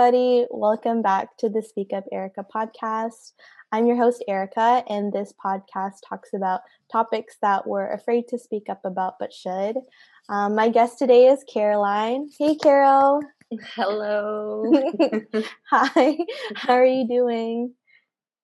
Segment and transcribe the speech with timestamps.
[0.00, 0.46] Everybody.
[0.50, 3.32] Welcome back to the Speak Up Erica podcast.
[3.70, 8.70] I'm your host, Erica, and this podcast talks about topics that we're afraid to speak
[8.70, 9.76] up about but should.
[10.30, 12.30] Um, my guest today is Caroline.
[12.38, 13.20] Hey, Carol.
[13.74, 14.64] Hello.
[15.70, 16.16] Hi.
[16.54, 17.74] How are you doing?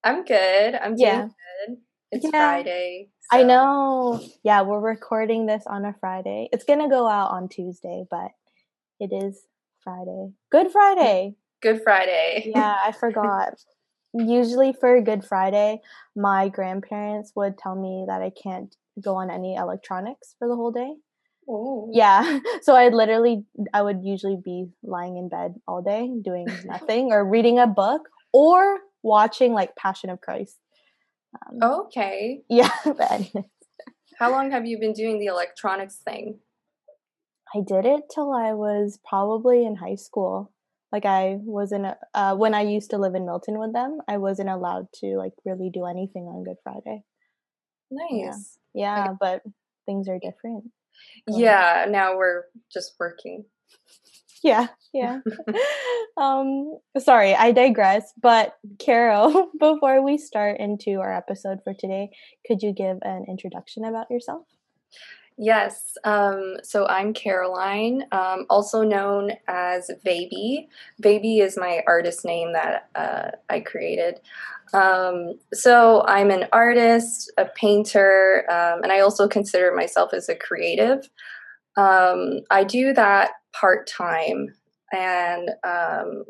[0.04, 0.74] I'm good.
[0.74, 1.28] I'm doing yeah.
[1.68, 1.76] good.
[2.12, 2.30] It's yeah.
[2.32, 3.08] Friday.
[3.32, 3.38] So.
[3.38, 4.20] I know.
[4.44, 6.50] Yeah, we're recording this on a Friday.
[6.52, 8.32] It's going to go out on Tuesday, but
[9.00, 9.40] it is
[9.82, 10.32] Friday.
[10.50, 11.36] Good Friday.
[11.62, 12.44] Good Friday.
[12.54, 13.54] yeah, I forgot.
[14.14, 15.80] Usually for Good Friday,
[16.14, 20.72] my grandparents would tell me that I can't go on any electronics for the whole
[20.72, 20.94] day.
[21.48, 21.90] Oh.
[21.92, 22.40] Yeah.
[22.62, 27.24] So I literally I would usually be lying in bed all day doing nothing or
[27.24, 30.56] reading a book or watching like Passion of Christ.
[31.34, 32.42] Um, okay.
[32.48, 32.70] Yeah.
[34.18, 36.38] How long have you been doing the electronics thing?
[37.54, 40.52] I did it till I was probably in high school.
[40.96, 44.48] Like I wasn't uh, when I used to live in Milton with them, I wasn't
[44.48, 47.04] allowed to like really do anything on Good Friday.
[47.90, 48.56] Nice.
[48.72, 49.42] Yeah, yeah but
[49.84, 50.64] things are different.
[51.28, 53.44] Yeah, now we're just working.
[54.42, 55.20] Yeah, yeah.
[56.16, 62.08] um sorry, I digress, but Carol, before we start into our episode for today,
[62.46, 64.46] could you give an introduction about yourself?
[65.38, 65.98] Yes.
[66.04, 70.68] Um, so I'm Caroline, um, also known as Baby.
[70.98, 74.20] Baby is my artist name that uh, I created.
[74.72, 80.34] Um, so I'm an artist, a painter, um, and I also consider myself as a
[80.34, 81.08] creative.
[81.76, 84.54] Um, I do that part time,
[84.92, 86.24] and um,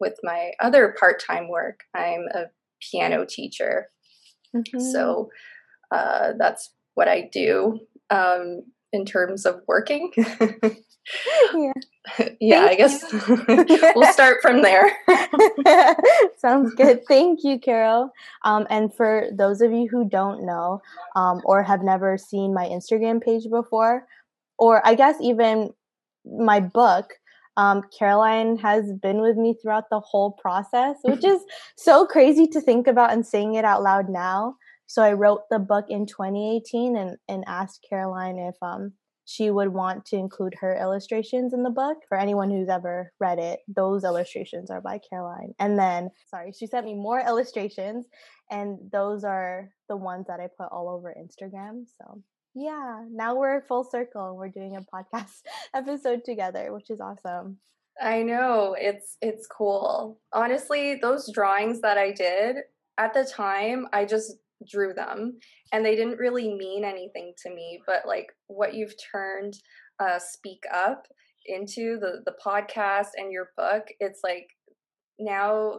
[0.00, 2.44] with my other part time work, I'm a
[2.80, 3.88] piano teacher.
[4.54, 4.80] Mm-hmm.
[4.80, 5.30] So
[5.90, 7.80] uh, that's what I do
[8.10, 8.62] um,
[8.92, 10.12] in terms of working.
[11.54, 11.72] yeah,
[12.40, 13.04] yeah I guess
[13.94, 14.90] we'll start from there.
[16.38, 17.00] Sounds good.
[17.06, 18.10] Thank you, Carol.
[18.44, 20.82] Um, and for those of you who don't know
[21.16, 24.06] um, or have never seen my Instagram page before,
[24.58, 25.72] or I guess even
[26.24, 27.14] my book,
[27.56, 31.40] um, Caroline has been with me throughout the whole process, which is
[31.76, 34.54] so crazy to think about and saying it out loud now.
[34.90, 39.68] So I wrote the book in 2018 and, and asked Caroline if um, she would
[39.68, 41.98] want to include her illustrations in the book.
[42.08, 45.54] For anyone who's ever read it, those illustrations are by Caroline.
[45.60, 48.06] And then, sorry, she sent me more illustrations,
[48.50, 51.84] and those are the ones that I put all over Instagram.
[51.96, 52.24] So
[52.56, 55.42] yeah, now we're full circle and we're doing a podcast
[55.72, 57.58] episode together, which is awesome.
[58.02, 60.18] I know it's it's cool.
[60.32, 62.56] Honestly, those drawings that I did
[62.98, 64.34] at the time, I just
[64.68, 65.38] drew them
[65.72, 69.54] and they didn't really mean anything to me but like what you've turned
[70.00, 71.06] uh speak up
[71.46, 74.46] into the the podcast and your book it's like
[75.18, 75.78] now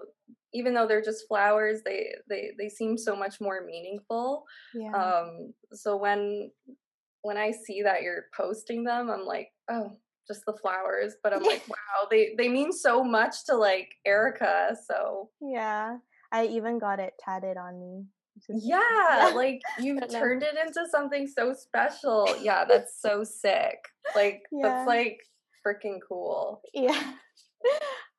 [0.54, 4.44] even though they're just flowers they they they seem so much more meaningful
[4.74, 4.92] yeah.
[4.92, 6.50] um so when
[7.22, 9.92] when i see that you're posting them i'm like oh
[10.28, 14.76] just the flowers but i'm like wow they they mean so much to like erica
[14.88, 15.98] so yeah
[16.32, 18.06] i even got it tatted on me
[18.50, 22.28] yeah, like you turned it into something so special.
[22.42, 23.80] Yeah, that's so sick.
[24.16, 24.62] Like yeah.
[24.64, 25.20] that's like
[25.66, 26.62] freaking cool.
[26.74, 27.02] Yeah.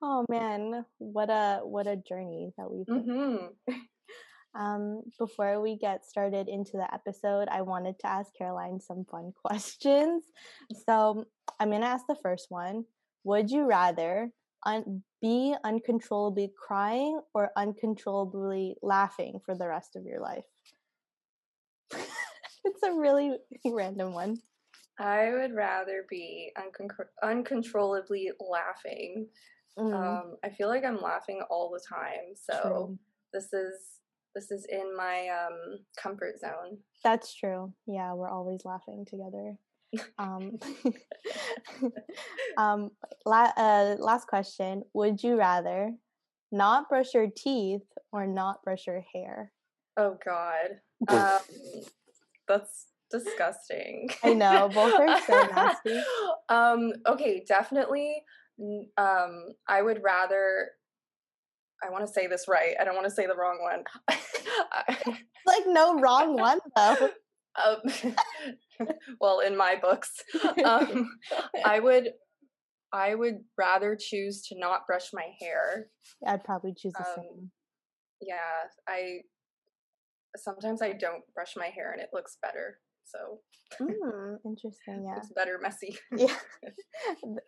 [0.05, 3.47] Oh man, what a what a journey that we've mm-hmm.
[4.55, 9.33] Um, before we get started into the episode, I wanted to ask Caroline some fun
[9.45, 10.25] questions.
[10.87, 11.25] So
[11.61, 12.85] I'm gonna ask the first one.
[13.25, 14.31] Would you rather
[14.67, 20.45] un- be uncontrollably crying or uncontrollably laughing for the rest of your life?
[22.65, 24.37] it's a really random one.
[24.99, 29.29] I would rather be uncon- uncontrollably laughing.
[29.79, 29.95] Mm.
[29.95, 32.99] Um, I feel like I'm laughing all the time, so true.
[33.33, 33.75] this is
[34.35, 36.79] this is in my um, comfort zone.
[37.03, 37.73] That's true.
[37.87, 39.57] Yeah, we're always laughing together
[40.19, 40.59] um,
[42.57, 42.91] um,
[43.25, 44.83] la- uh, last question.
[44.95, 45.93] Would you rather
[46.51, 49.53] not brush your teeth or not brush your hair?
[49.97, 50.81] Oh, God.
[51.09, 51.41] Um,
[52.49, 54.09] that's disgusting.
[54.25, 54.69] I know.
[54.69, 56.03] Both are so nasty.
[56.49, 58.25] um, okay, definitely.
[58.97, 60.71] Um, I would rather.
[61.85, 62.75] I want to say this right.
[62.81, 63.83] I don't want to say the wrong one.
[65.47, 67.11] like no wrong one though.
[67.63, 68.15] Um,
[69.21, 70.11] well, in my books,
[70.65, 71.11] um,
[71.65, 72.11] I would
[72.93, 75.87] I would rather choose to not brush my hair.
[76.27, 77.51] I'd probably choose the um, same.
[78.21, 79.21] Yeah, I
[80.37, 82.79] sometimes I don't brush my hair and it looks better.
[83.05, 83.41] So
[83.81, 85.05] mm, interesting.
[85.07, 85.99] Yeah, it's better messy.
[86.17, 86.37] yeah.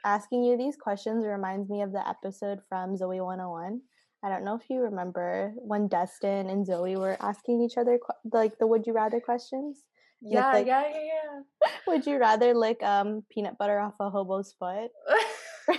[0.05, 3.81] Asking you these questions reminds me of the episode from Zoey 101.
[4.25, 7.99] I don't know if you remember when Dustin and Zoey were asking each other
[8.33, 9.85] like the would you rather questions.
[10.25, 11.71] Yeah, like, yeah, yeah, yeah.
[11.87, 14.91] Would you rather lick um peanut butter off a hobo's foot?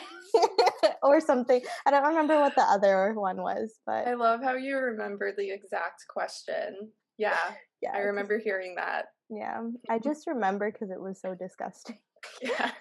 [1.04, 1.62] or something.
[1.86, 5.52] I don't remember what the other one was, but I love how you remember the
[5.52, 6.92] exact question.
[7.18, 7.38] Yeah.
[7.82, 7.92] Yeah.
[7.94, 9.06] I remember hearing that.
[9.30, 9.62] Yeah.
[9.90, 11.98] I just remember because it was so disgusting.
[12.42, 12.72] Yeah.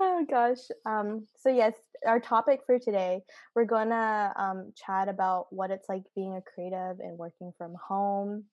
[0.00, 0.58] oh gosh.
[0.86, 1.74] Um so yes,
[2.06, 3.20] our topic for today,
[3.54, 7.74] we're going to um chat about what it's like being a creative and working from
[7.86, 8.44] home.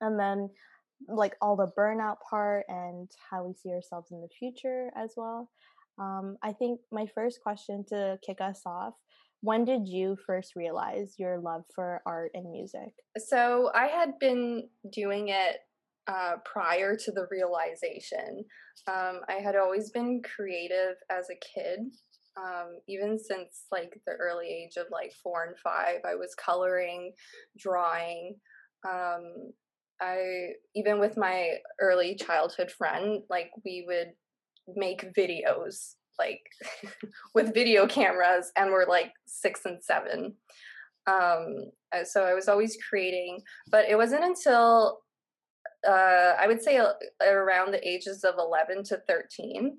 [0.00, 0.50] And then
[1.08, 5.50] like all the burnout part and how we see ourselves in the future as well.
[5.98, 8.94] Um, I think my first question to kick us off
[9.42, 12.92] when did you first realize your love for art and music?
[13.16, 15.58] So I had been doing it
[16.08, 18.44] uh, prior to the realization.
[18.88, 21.80] Um, I had always been creative as a kid.
[22.36, 27.12] Um, even since like the early age of like four and five, I was coloring,
[27.58, 28.36] drawing.
[28.86, 29.52] Um,
[30.00, 34.12] I even with my early childhood friend, like we would
[34.74, 36.40] make videos like
[37.34, 40.34] with video cameras and we're like six and seven.
[41.06, 41.70] Um
[42.04, 43.40] so i was always creating
[43.70, 45.00] but it wasn't until
[45.86, 46.92] uh i would say uh,
[47.22, 49.76] around the ages of 11 to 13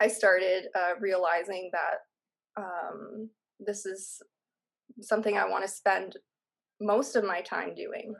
[0.00, 3.28] i started uh, realizing that um
[3.60, 4.22] this is
[5.00, 6.16] something i want to spend
[6.80, 8.14] most of my time doing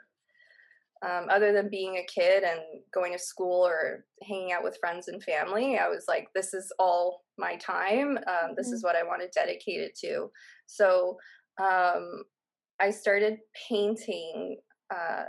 [1.04, 2.60] um, other than being a kid and
[2.92, 6.72] going to school or hanging out with friends and family i was like this is
[6.78, 8.74] all my time um, this mm-hmm.
[8.74, 10.30] is what i want to dedicate it to.
[10.66, 11.16] So
[11.60, 12.24] um,
[12.80, 14.58] i started painting
[14.94, 15.24] uh,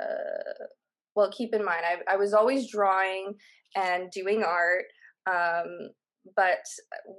[1.16, 3.34] well keep in mind I, I, was always drawing
[3.76, 4.86] and doing art
[5.30, 5.90] um,
[6.36, 6.66] but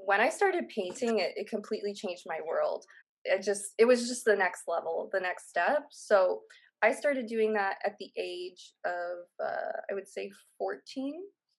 [0.04, 2.84] when i started painting it, it completely changed my world.
[3.24, 5.84] It just it was just the next level the next step.
[5.90, 6.40] So
[6.86, 11.14] I started doing that at the age of, uh, I would say 14.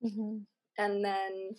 [0.06, 0.38] Mm-hmm.
[0.78, 1.50] And then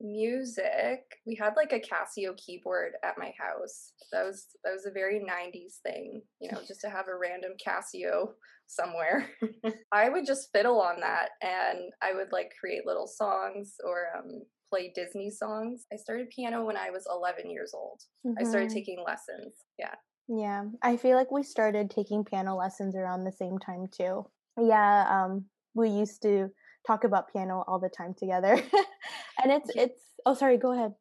[0.00, 3.92] music, we had like a Casio keyboard at my house.
[4.12, 7.52] That was that was a very 90s thing, you know, just to have a random
[7.64, 8.30] Casio
[8.66, 9.28] somewhere.
[9.92, 14.42] I would just fiddle on that and I would like create little songs or um,
[14.72, 15.84] play Disney songs.
[15.92, 18.00] I started piano when I was 11 years old.
[18.26, 18.38] Mm-hmm.
[18.38, 18.78] I started mm-hmm.
[18.78, 19.54] taking lessons.
[19.78, 19.94] Yeah.
[20.32, 24.24] Yeah, I feel like we started taking piano lessons around the same time too.
[24.56, 26.48] Yeah, um, we used to
[26.86, 28.52] talk about piano all the time together,
[29.42, 30.02] and it's it's.
[30.24, 30.56] Oh, sorry.
[30.56, 30.92] Go ahead.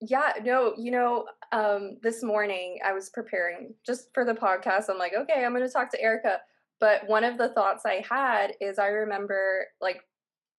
[0.00, 4.84] Yeah, no, you know, um, this morning I was preparing just for the podcast.
[4.88, 6.38] I'm like, okay, I'm going to talk to Erica.
[6.80, 10.00] But one of the thoughts I had is I remember, like,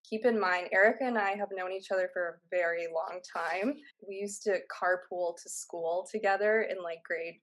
[0.07, 3.75] keep in mind, Erica and I have known each other for a very long time.
[4.07, 7.39] We used to carpool to school together in like grade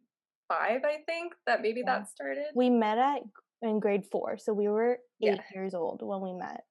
[0.49, 1.99] five, I think that maybe yeah.
[1.99, 2.47] that started.
[2.55, 3.23] We met at
[3.63, 5.41] in grade four, so we were eight yeah.
[5.55, 6.65] years old when we met.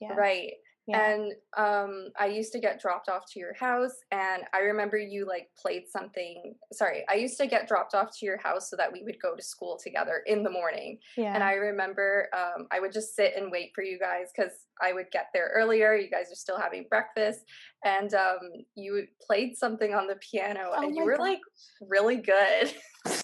[0.00, 0.14] Yeah.
[0.14, 0.52] Right.
[0.88, 1.12] Yeah.
[1.12, 5.26] And um, I used to get dropped off to your house, and I remember you
[5.26, 6.56] like played something.
[6.72, 9.36] Sorry, I used to get dropped off to your house so that we would go
[9.36, 10.98] to school together in the morning.
[11.16, 11.34] Yeah.
[11.34, 14.52] And I remember um, I would just sit and wait for you guys because
[14.82, 15.94] I would get there earlier.
[15.94, 17.40] You guys are still having breakfast,
[17.84, 18.40] and um,
[18.74, 21.40] you played something on the piano, oh and you were like
[21.80, 22.74] really good.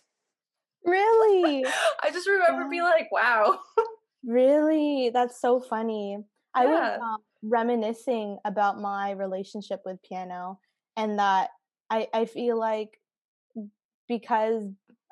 [0.84, 1.64] really?
[2.04, 2.68] I just remember yeah.
[2.70, 3.58] being like, "Wow."
[4.24, 6.18] really, that's so funny.
[6.54, 10.58] I was um, reminiscing about my relationship with piano
[10.96, 11.50] and that
[11.90, 12.98] I, I feel like
[14.08, 14.64] because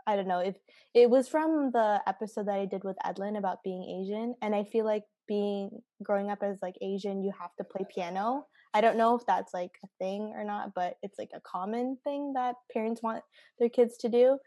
[0.07, 0.57] I don't know if
[0.95, 4.65] it was from the episode that I did with Edlin about being Asian and I
[4.65, 5.71] feel like being
[6.03, 8.47] growing up as like Asian you have to play piano.
[8.75, 11.99] I don't know if that's like a thing or not, but it's like a common
[12.05, 13.23] thing that parents want
[13.59, 14.39] their kids to do.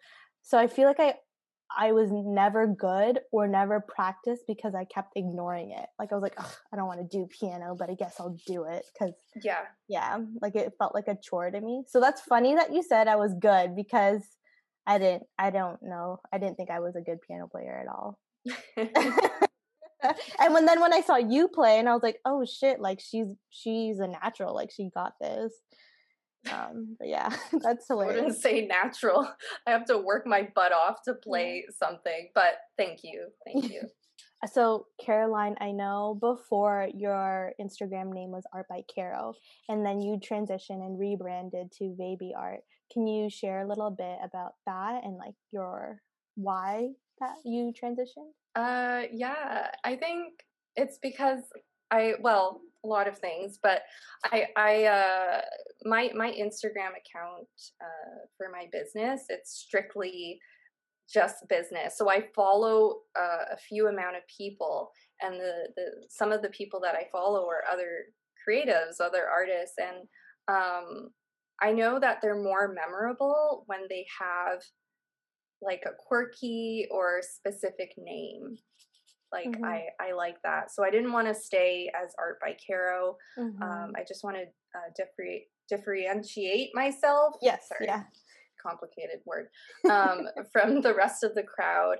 [0.41, 1.15] So I feel like I
[1.75, 5.87] I was never good or never practiced because I kept ignoring it.
[5.99, 8.65] Like I was like, I don't want to do piano, but I guess I'll do
[8.65, 11.83] it because yeah, yeah, like it felt like a chore to me.
[11.87, 14.23] So that's funny that you said I was good because
[14.87, 15.23] I didn't.
[15.37, 16.19] I don't know.
[16.33, 18.19] I didn't think I was a good piano player at all.
[20.39, 22.99] and when then when I saw you play, and I was like, oh shit, like
[22.99, 24.55] she's she's a natural.
[24.55, 25.53] Like she got this.
[26.51, 27.29] Um, but yeah,
[27.61, 28.17] that's hilarious.
[28.17, 29.29] I wouldn't say natural.
[29.67, 31.87] I have to work my butt off to play yeah.
[31.87, 33.27] something, but thank you.
[33.45, 33.81] Thank you.
[34.51, 39.33] so, Caroline, I know before your Instagram name was Art by Caro,
[39.67, 42.61] and then you transitioned and rebranded to Baby Art.
[42.91, 46.01] Can you share a little bit about that and like your
[46.35, 48.31] why that you transitioned?
[48.55, 50.33] Uh, yeah, I think
[50.75, 51.41] it's because
[51.91, 53.81] I well, a lot of things, but
[54.25, 55.41] I I uh
[55.85, 57.47] my my Instagram account
[57.81, 60.39] uh for my business, it's strictly
[61.11, 61.97] just business.
[61.97, 64.91] So I follow uh, a few amount of people
[65.21, 68.05] and the the some of the people that I follow are other
[68.47, 70.07] creatives, other artists and
[70.47, 71.09] um
[71.61, 74.61] I know that they're more memorable when they have
[75.61, 78.57] like a quirky or specific name
[79.31, 79.65] like mm-hmm.
[79.65, 80.71] i i like that.
[80.71, 83.17] So i didn't want to stay as art by caro.
[83.37, 83.61] Mm-hmm.
[83.61, 87.35] um, i just wanted to uh, differentiate differentiate myself.
[87.41, 88.03] Yes Sorry, yeah.
[88.61, 89.47] complicated word
[89.89, 91.97] um, from the rest of the crowd.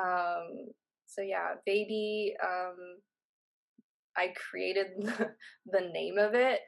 [0.00, 0.68] Um,
[1.06, 2.76] so yeah baby um,
[4.16, 5.30] i created the,
[5.66, 6.60] the name of it.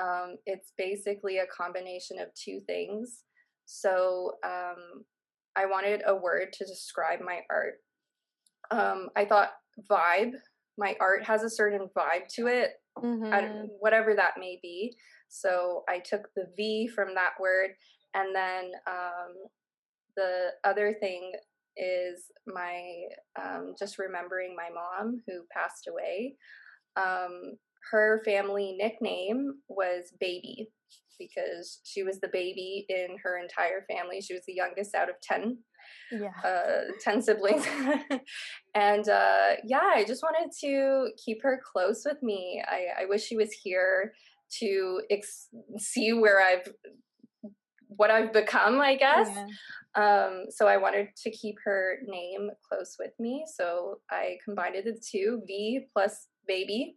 [0.00, 3.22] Um, it's basically a combination of two things.
[3.64, 5.04] So um,
[5.56, 7.80] i wanted a word to describe my art
[8.70, 9.50] um, I thought
[9.90, 10.32] vibe.
[10.78, 13.66] My art has a certain vibe to it, mm-hmm.
[13.80, 14.96] whatever that may be.
[15.28, 17.70] So I took the V from that word,
[18.14, 19.34] and then um,
[20.16, 21.32] the other thing
[21.76, 22.82] is my
[23.40, 26.36] um, just remembering my mom who passed away.
[26.96, 27.56] Um,
[27.90, 30.68] her family nickname was Baby
[31.18, 34.20] because she was the baby in her entire family.
[34.20, 35.58] She was the youngest out of 10
[36.12, 36.32] yeah.
[36.44, 37.66] uh, 10 siblings.
[38.74, 42.62] and uh, yeah, I just wanted to keep her close with me.
[42.66, 44.12] I, I wish she was here
[44.58, 46.72] to ex- see where I've
[47.88, 49.28] what I've become, I guess.
[49.32, 49.46] Yeah.
[49.96, 53.44] Um, so I wanted to keep her name close with me.
[53.54, 56.96] So I combined it the two V plus baby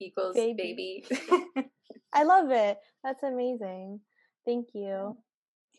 [0.00, 1.04] equals baby.
[1.08, 1.68] baby.
[2.12, 2.78] I love it.
[3.02, 4.00] That's amazing.
[4.44, 5.16] Thank you.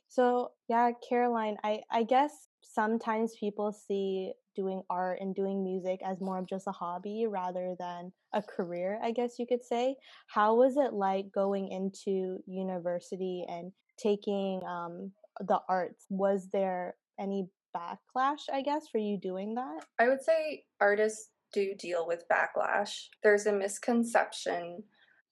[0.08, 6.20] So, yeah, Caroline, I, I guess sometimes people see doing art and doing music as
[6.20, 9.96] more of just a hobby rather than a career, I guess you could say.
[10.28, 16.06] How was it like going into university and taking um, the arts?
[16.10, 19.86] Was there any backlash, I guess, for you doing that?
[20.00, 23.08] I would say artists do deal with backlash.
[23.24, 24.84] There's a misconception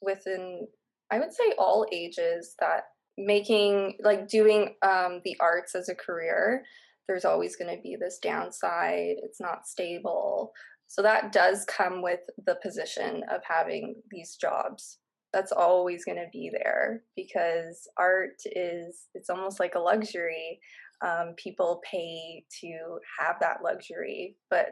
[0.01, 0.67] within,
[1.11, 2.83] I would say, all ages that
[3.17, 6.63] making like doing um, the arts as a career
[7.07, 10.51] there's always going to be this downside it's not stable.
[10.87, 14.99] So that does come with the position of having these jobs.
[15.33, 20.59] That's always going to be there because art is it's almost like a luxury.
[21.05, 24.67] Um, people pay to have that luxury but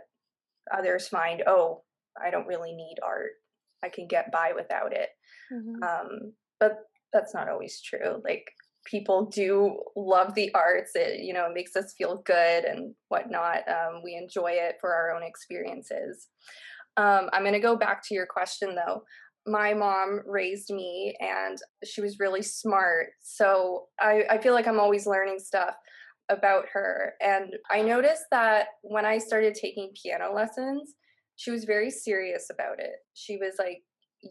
[0.73, 1.83] others find oh
[2.23, 3.31] i don't really need art.
[3.83, 5.09] I can get by without it.
[5.51, 5.83] Mm-hmm.
[5.83, 6.77] um, but
[7.13, 8.21] that's not always true.
[8.23, 8.51] Like
[8.85, 10.91] people do love the arts.
[10.95, 13.59] It you know makes us feel good and whatnot.
[13.67, 16.27] Um, we enjoy it for our own experiences.
[16.97, 19.03] Um, I'm going to go back to your question though.
[19.45, 23.07] My mom raised me and she was really smart.
[23.21, 25.75] So I, I feel like I'm always learning stuff
[26.29, 27.13] about her.
[27.19, 30.93] And I noticed that when I started taking piano lessons,
[31.35, 32.93] she was very serious about it.
[33.13, 33.81] She was like,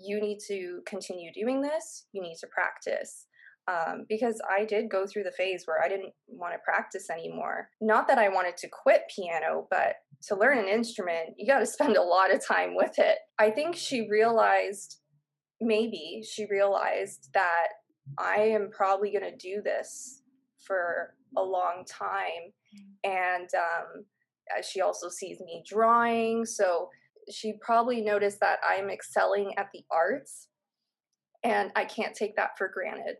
[0.00, 3.26] you need to continue doing this, you need to practice.
[3.68, 7.68] Um, because I did go through the phase where I didn't want to practice anymore.
[7.80, 9.96] Not that I wanted to quit piano, but
[10.28, 13.18] to learn an instrument, you got to spend a lot of time with it.
[13.38, 14.98] I think she realized,
[15.60, 17.68] maybe she realized that
[18.18, 20.22] I am probably going to do this
[20.58, 22.52] for a long time.
[23.04, 24.04] And um,
[24.68, 26.44] she also sees me drawing.
[26.44, 26.88] So
[27.30, 30.48] she probably noticed that I'm excelling at the arts
[31.44, 33.16] and I can't take that for granted.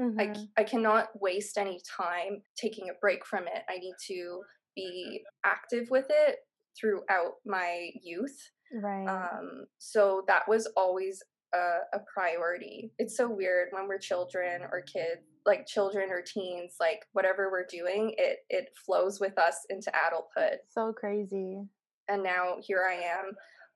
[0.00, 0.20] Mm-hmm.
[0.20, 3.62] I, I cannot waste any time taking a break from it.
[3.68, 4.40] I need to
[4.74, 6.36] be active with it
[6.78, 8.36] throughout my youth.
[8.74, 9.06] Right.
[9.06, 11.22] Um, so that was always
[11.54, 11.58] a,
[11.94, 12.90] a priority.
[12.98, 17.66] It's so weird when we're children or kids, like children or teens, like whatever we're
[17.66, 20.60] doing, it it flows with us into adulthood.
[20.70, 21.68] So crazy
[22.12, 23.32] and now here I am.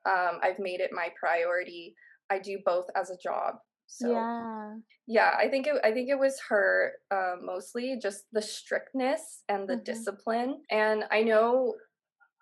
[0.07, 1.95] Um, I've made it my priority.
[2.31, 3.55] I do both as a job.
[3.88, 4.75] So yeah,
[5.07, 5.33] yeah.
[5.38, 5.75] I think it.
[5.85, 9.85] I think it was her uh, mostly just the strictness and the mm-hmm.
[9.85, 10.62] discipline.
[10.71, 11.75] And I know,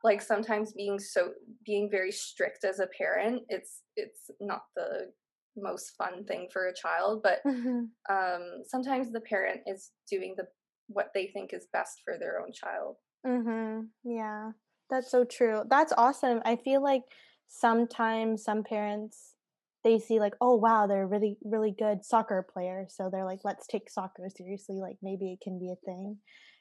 [0.02, 1.32] like sometimes being so
[1.64, 5.12] being very strict as a parent, it's it's not the
[5.56, 7.22] most fun thing for a child.
[7.22, 7.84] But mm-hmm.
[8.10, 10.46] um, sometimes the parent is doing the
[10.88, 12.96] what they think is best for their own child.
[13.26, 13.80] Mm-hmm.
[14.10, 14.50] Yeah.
[14.90, 15.62] That's so true.
[15.68, 16.40] That's awesome.
[16.44, 17.02] I feel like
[17.48, 19.34] sometimes some parents
[19.84, 23.66] they see like oh wow they're really really good soccer players so they're like let's
[23.66, 26.16] take soccer seriously like maybe it can be a thing.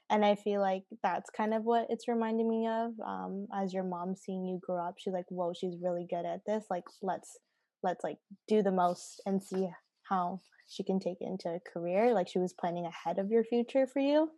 [0.09, 3.83] And i feel like that's kind of what it's reminding me of um, as your
[3.85, 6.65] mom seeing you grow up she's like whoa she's really good at this.
[6.69, 7.37] Like let's
[7.81, 9.69] let's like do the most and see
[10.03, 12.13] how she can take it into a career.
[12.13, 14.29] Like she was planning ahead of your future for you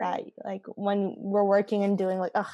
[0.00, 2.46] that like when we're working and doing like ugh,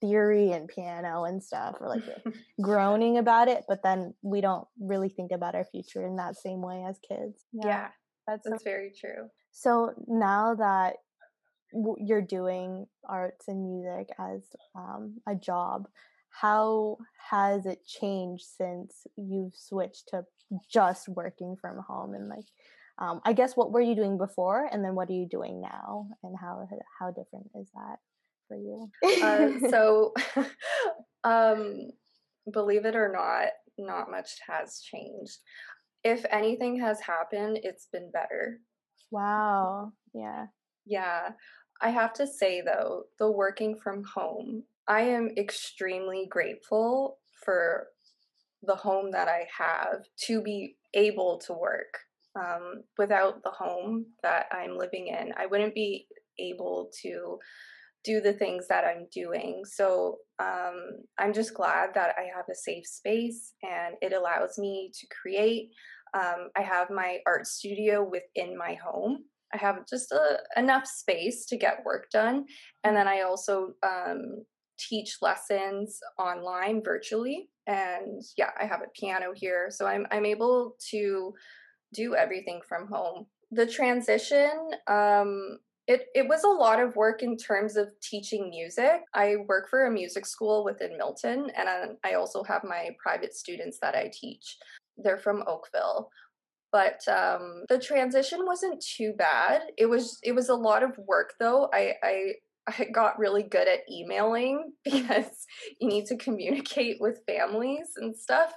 [0.00, 2.02] theory and piano and stuff or like
[2.60, 6.60] groaning about it but then we don't really think about our future in that same
[6.60, 7.44] way as kids.
[7.52, 7.88] Yeah, yeah
[8.26, 9.28] that's, that's so, very true.
[9.52, 10.94] So now that
[11.98, 14.42] you're doing arts and music as
[14.76, 15.86] um, a job
[16.40, 16.98] how
[17.30, 20.24] has it changed since you've switched to
[20.68, 22.46] just working from home and like
[22.98, 26.08] um, I guess what were you doing before, and then what are you doing now,
[26.22, 26.66] and how
[26.98, 27.96] how different is that
[28.48, 28.90] for you?
[29.22, 30.12] uh, so,
[31.24, 31.90] um,
[32.52, 33.48] believe it or not,
[33.78, 35.38] not much has changed.
[36.04, 38.60] If anything has happened, it's been better.
[39.10, 39.92] Wow.
[40.12, 40.46] Yeah.
[40.86, 41.30] Yeah.
[41.80, 47.88] I have to say though, the working from home, I am extremely grateful for
[48.62, 51.98] the home that I have to be able to work
[52.36, 56.06] um, without the home that I'm living in, I wouldn't be
[56.38, 57.38] able to
[58.04, 59.62] do the things that I'm doing.
[59.64, 64.90] So um, I'm just glad that I have a safe space and it allows me
[65.00, 65.70] to create.
[66.12, 69.24] Um, I have my art studio within my home.
[69.52, 72.44] I have just a, enough space to get work done.
[72.82, 74.44] And then I also um,
[74.78, 77.48] teach lessons online virtually.
[77.66, 79.68] And yeah, I have a piano here.
[79.70, 81.32] So I'm, I'm able to
[81.94, 83.26] do everything from home.
[83.50, 84.50] The transition,
[84.86, 89.02] um, it, it was a lot of work in terms of teaching music.
[89.12, 93.78] I work for a music school within Milton, and I also have my private students
[93.82, 94.56] that I teach.
[94.96, 96.10] They're from Oakville.
[96.72, 99.62] But um, the transition wasn't too bad.
[99.78, 101.68] It was it was a lot of work though.
[101.72, 102.32] I, I
[102.66, 105.46] I got really good at emailing because
[105.80, 108.52] you need to communicate with families and stuff.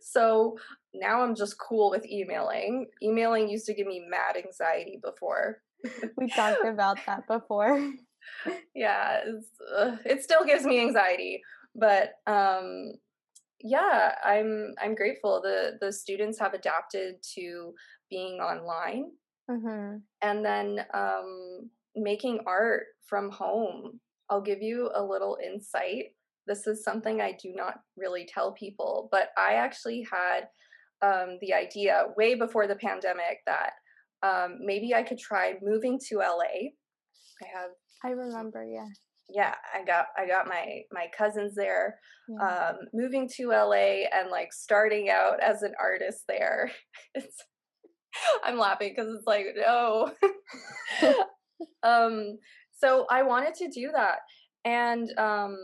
[0.00, 0.56] So
[0.94, 2.86] now I'm just cool with emailing.
[3.02, 5.62] Emailing used to give me mad anxiety before.
[6.16, 7.92] we talked about that before.
[8.74, 9.20] yeah,
[9.76, 11.42] uh, it still gives me anxiety,
[11.74, 12.92] but um,
[13.60, 15.40] yeah, I'm I'm grateful.
[15.42, 17.74] the The students have adapted to
[18.10, 19.10] being online,
[19.50, 19.96] mm-hmm.
[20.20, 24.00] and then um, making art from home.
[24.30, 26.14] I'll give you a little insight.
[26.46, 30.48] This is something I do not really tell people, but I actually had
[31.02, 33.72] um, the idea way before the pandemic that
[34.22, 36.70] um, maybe I could try moving to LA.
[37.42, 37.70] I have.
[38.04, 38.86] I remember, yeah.
[39.28, 42.70] Yeah, I got I got my my cousins there, yeah.
[42.70, 46.70] um, moving to LA and like starting out as an artist there.
[47.14, 47.36] It's
[48.44, 50.12] I'm laughing because it's like no.
[51.82, 52.38] um,
[52.78, 54.18] so I wanted to do that,
[54.64, 55.56] and um,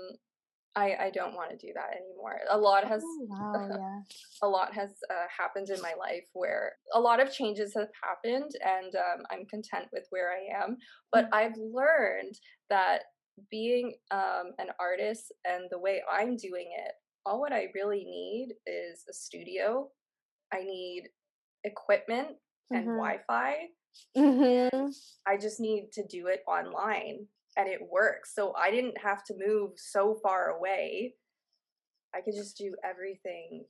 [0.77, 2.41] I I don't want to do that anymore.
[2.51, 4.01] A lot has oh, wow, yeah.
[4.43, 8.53] a lot has uh, happened in my life where a lot of changes have happened,
[8.65, 10.77] and um, I'm content with where I am.
[11.13, 11.35] But mm-hmm.
[11.35, 12.35] I've learned
[12.71, 13.03] that
[13.51, 16.93] being um, an artist and the way I'm doing it,
[17.25, 19.89] all what I really need is a studio.
[20.53, 21.09] I need
[21.65, 22.29] equipment
[22.71, 22.97] and mm-hmm.
[22.97, 23.55] Wi-Fi
[24.17, 24.89] Mm-hmm.
[25.27, 28.35] I just need to do it online and it works.
[28.35, 31.15] So I didn't have to move so far away.
[32.15, 33.65] I could just do everything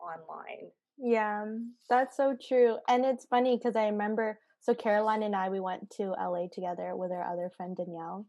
[0.00, 0.70] online.
[0.98, 1.44] Yeah,
[1.90, 2.78] that's so true.
[2.88, 6.96] And it's funny because I remember so Caroline and I we went to LA together
[6.96, 8.26] with our other friend Danielle.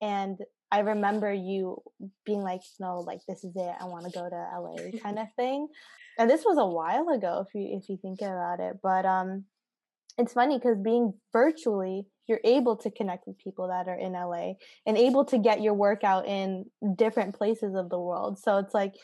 [0.00, 0.38] And
[0.70, 1.82] I remember you
[2.24, 3.74] being like, no, like this is it.
[3.80, 5.68] I want to go to LA kind of thing.
[6.18, 8.78] And this was a while ago if you if you think about it.
[8.82, 9.44] But um
[10.18, 14.54] it's funny because being virtually you're able to connect with people that are in LA
[14.86, 16.64] and able to get your workout in
[16.96, 18.38] different places of the world.
[18.38, 18.94] So it's like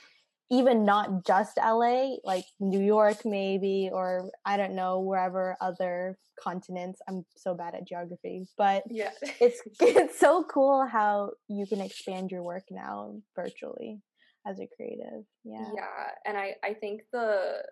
[0.50, 7.00] even not just LA, like New York maybe or I don't know wherever other continents.
[7.08, 9.10] I'm so bad at geography, but yeah.
[9.40, 14.00] it's it's so cool how you can expand your work now virtually
[14.46, 15.24] as a creative.
[15.44, 15.68] Yeah.
[15.74, 17.62] Yeah, and I I think the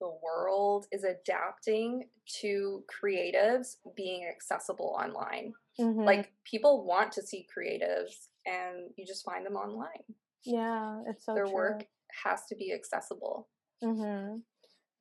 [0.00, 2.08] the world is adapting
[2.40, 5.52] to creatives being accessible online.
[5.80, 6.02] Mm-hmm.
[6.02, 10.04] Like people want to see creatives and you just find them online.
[10.44, 11.54] Yeah, it's so Their true.
[11.54, 11.86] work
[12.24, 13.48] has to be accessible.
[13.82, 14.38] Mm-hmm.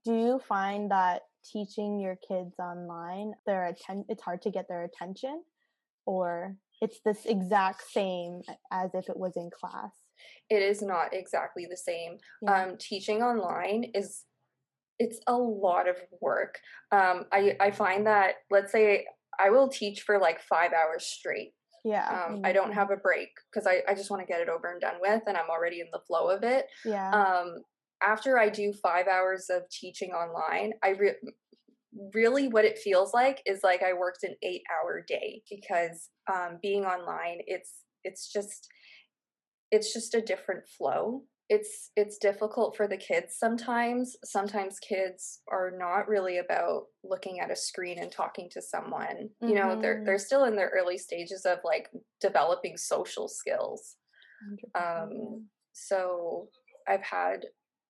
[0.05, 4.83] Do you find that teaching your kids online, their atten- it's hard to get their
[4.83, 5.43] attention
[6.05, 9.91] or it's this exact same as if it was in class?
[10.49, 12.17] It is not exactly the same.
[12.41, 12.63] Yeah.
[12.63, 14.23] Um, teaching online is
[14.99, 16.59] it's a lot of work.
[16.91, 19.05] Um, I I find that let's say
[19.39, 21.53] I will teach for like five hours straight.
[21.83, 22.25] Yeah.
[22.27, 24.71] Um, I don't have a break because I, I just want to get it over
[24.71, 26.65] and done with, and I'm already in the flow of it.
[26.83, 27.11] Yeah.
[27.11, 27.57] Um,
[28.03, 31.15] after I do five hours of teaching online, I re-
[32.13, 36.57] really what it feels like is like I worked an eight hour day because um,
[36.61, 37.71] being online, it's
[38.03, 38.67] it's just
[39.71, 45.71] it's just a different flow it's it's difficult for the kids sometimes sometimes kids are
[45.77, 49.49] not really about looking at a screen and talking to someone mm-hmm.
[49.49, 50.21] you know they're they're mm-hmm.
[50.21, 53.97] still in their early stages of like developing social skills
[54.75, 56.47] um so
[56.87, 57.45] i've had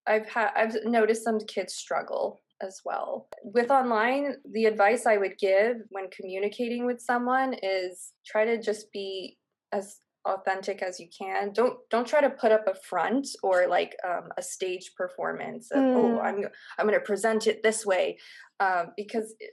[0.07, 5.37] i've had i've noticed some kids struggle as well with online the advice i would
[5.37, 9.37] give when communicating with someone is try to just be
[9.71, 13.95] as authentic as you can don't don't try to put up a front or like
[14.07, 15.95] um, a stage performance of, oh, mm.
[15.95, 16.45] oh i'm
[16.77, 18.17] i'm going to present it this way
[18.59, 19.51] um, because it,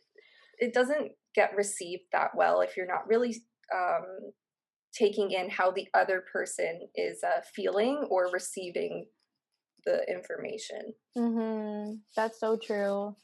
[0.58, 3.36] it, doesn't get received that well if you're not really
[3.74, 4.30] um,
[4.94, 9.06] taking in how the other person is uh, feeling or receiving
[9.84, 11.94] the information mm-hmm.
[12.16, 13.14] that's so true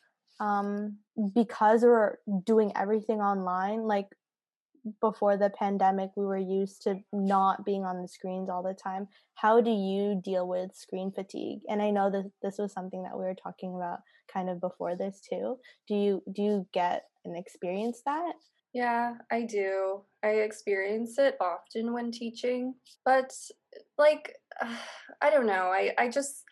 [0.41, 0.99] um,
[1.35, 4.07] because we're doing everything online like
[5.01, 9.09] before the pandemic we were used to not being on the screens all the time.
[9.35, 11.61] How do you deal with screen fatigue?
[11.69, 14.01] And i know that this was something that we were talking about
[14.33, 15.59] kind of before this too.
[15.87, 18.33] Do you do you get and experience that?
[18.75, 20.03] Yeah i do.
[20.23, 22.75] I experience it often when teaching
[23.05, 23.33] but
[23.97, 24.35] like
[25.23, 25.73] i don't know.
[25.73, 26.45] I i just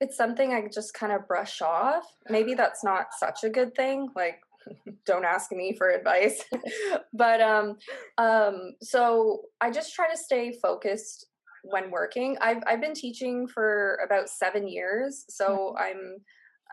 [0.00, 2.04] it's something I just kind of brush off.
[2.28, 4.08] Maybe that's not such a good thing.
[4.14, 4.40] Like
[5.06, 6.44] don't ask me for advice.
[7.12, 7.76] But um
[8.18, 11.26] um so i just try to stay focused
[11.62, 12.36] when working.
[12.40, 15.84] I've i've been teaching for about 7 years so mm-hmm.
[15.84, 16.16] i'm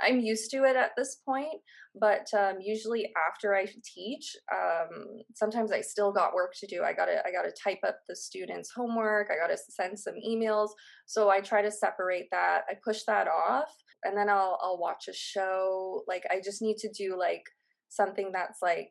[0.01, 1.61] i'm used to it at this point.
[1.93, 6.83] But um, usually after i teach um, sometimes i still got work to do.
[6.83, 9.27] I gotta i gotta type up the students homework.
[9.31, 10.69] I gotta send some emails.
[11.05, 12.61] So i try to separate that.
[12.69, 13.71] I push that off
[14.03, 16.03] and then i'll i'll watch a show.
[16.07, 17.43] Like i just need to do like
[17.91, 18.89] something that's like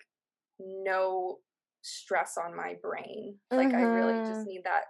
[0.60, 1.38] no
[1.82, 3.36] stress on my brain.
[3.50, 3.76] Like mm-hmm.
[3.76, 4.48] I really just mm-hmm.
[4.48, 4.84] need that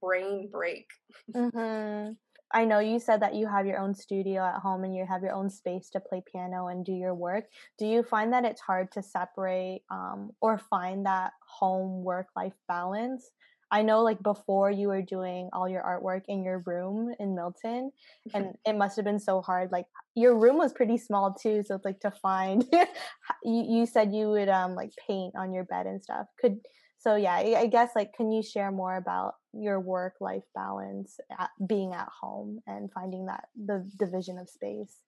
[0.00, 0.86] brain break.
[1.34, 2.12] mm-hmm.
[2.52, 5.22] I know you said that you have your own studio at home and you have
[5.22, 7.46] your own space to play piano and do your work.
[7.78, 12.52] Do you find that it's hard to separate um, or find that home work life
[12.68, 13.28] balance?
[13.74, 17.90] I know like before you were doing all your artwork in your room in Milton
[18.32, 21.74] and it must have been so hard like your room was pretty small too so
[21.74, 22.64] it's like to find
[23.42, 26.60] you, you said you would um like paint on your bed and stuff could
[26.98, 31.18] so yeah I, I guess like can you share more about your work life balance
[31.36, 35.00] at, being at home and finding that the division of space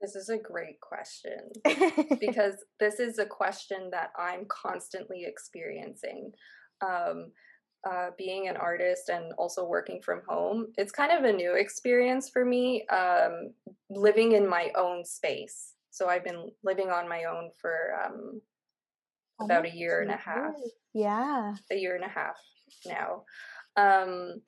[0.00, 1.40] this is a great question
[2.20, 6.32] because this is a question that I'm constantly experiencing.
[6.82, 7.30] Um,
[7.88, 12.28] uh, being an artist and also working from home, it's kind of a new experience
[12.28, 13.52] for me um,
[13.90, 15.74] living in my own space.
[15.90, 18.40] So I've been living on my own for um,
[19.40, 20.54] oh, about a year and a half.
[20.92, 21.54] Yeah.
[21.70, 22.36] A year and a half
[22.86, 23.24] now.
[23.76, 24.40] Um,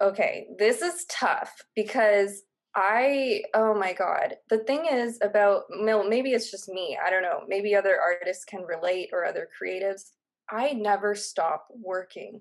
[0.00, 2.42] okay, this is tough because
[2.76, 4.34] I, oh my God.
[4.50, 6.96] The thing is about, maybe it's just me.
[7.04, 7.40] I don't know.
[7.48, 10.12] Maybe other artists can relate or other creatives.
[10.50, 12.40] I never stop working.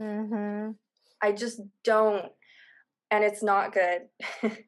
[0.00, 0.72] Mm-hmm.
[1.22, 2.26] I just don't,
[3.10, 4.02] and it's not good.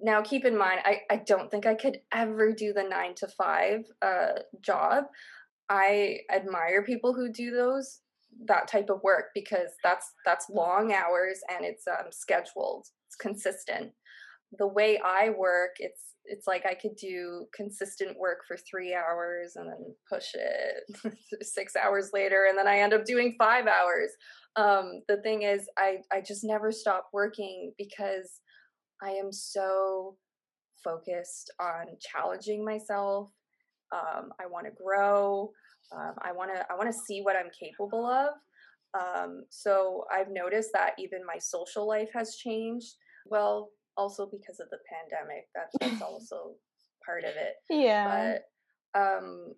[0.00, 3.28] now, keep in mind, I, I don't think I could ever do the nine to
[3.28, 5.04] five uh, job.
[5.68, 8.00] I admire people who do those
[8.46, 13.92] that type of work because that's that's long hours and it's um, scheduled, it's consistent.
[14.58, 19.54] The way I work, it's it's like I could do consistent work for three hours
[19.54, 24.10] and then push it six hours later, and then I end up doing five hours.
[24.56, 28.40] Um, the thing is, I I just never stop working because
[29.02, 30.16] I am so
[30.82, 33.30] focused on challenging myself.
[33.92, 35.50] Um, I want to grow.
[35.92, 38.30] Um, I want to I want to see what I'm capable of.
[38.98, 42.94] Um, so I've noticed that even my social life has changed.
[43.26, 45.48] Well, also because of the pandemic.
[45.54, 46.54] That's that's also
[47.04, 47.54] part of it.
[47.70, 48.38] Yeah.
[48.94, 49.54] But um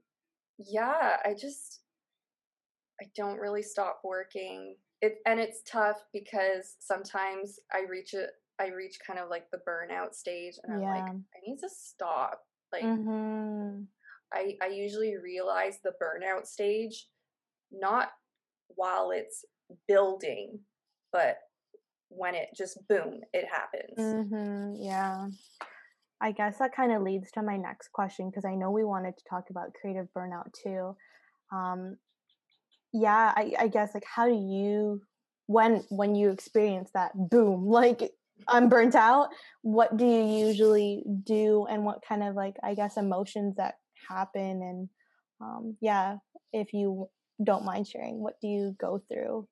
[0.58, 1.80] yeah, I just
[3.00, 4.76] I don't really stop working.
[5.00, 9.60] It and it's tough because sometimes I reach it I reach kind of like the
[9.68, 10.92] burnout stage and I'm yeah.
[10.92, 12.40] like I need to stop.
[12.72, 13.82] Like mm-hmm.
[14.32, 17.08] I I usually realize the burnout stage
[17.70, 18.08] not
[18.68, 19.44] while it's
[19.86, 20.60] building,
[21.12, 21.38] but
[22.08, 23.98] when it just boom, it happens.
[23.98, 25.28] Mm-hmm, yeah.
[26.20, 29.16] I guess that kind of leads to my next question because I know we wanted
[29.16, 30.96] to talk about creative burnout too.
[31.52, 31.96] Um,
[32.92, 35.02] yeah, I, I guess like how do you
[35.46, 38.10] when when you experience that boom like
[38.46, 39.28] I'm burnt out,
[39.62, 43.74] what do you usually do and what kind of like I guess emotions that
[44.08, 44.88] happen and
[45.40, 46.16] um, yeah,
[46.52, 47.08] if you
[47.42, 49.46] don't mind sharing, what do you go through?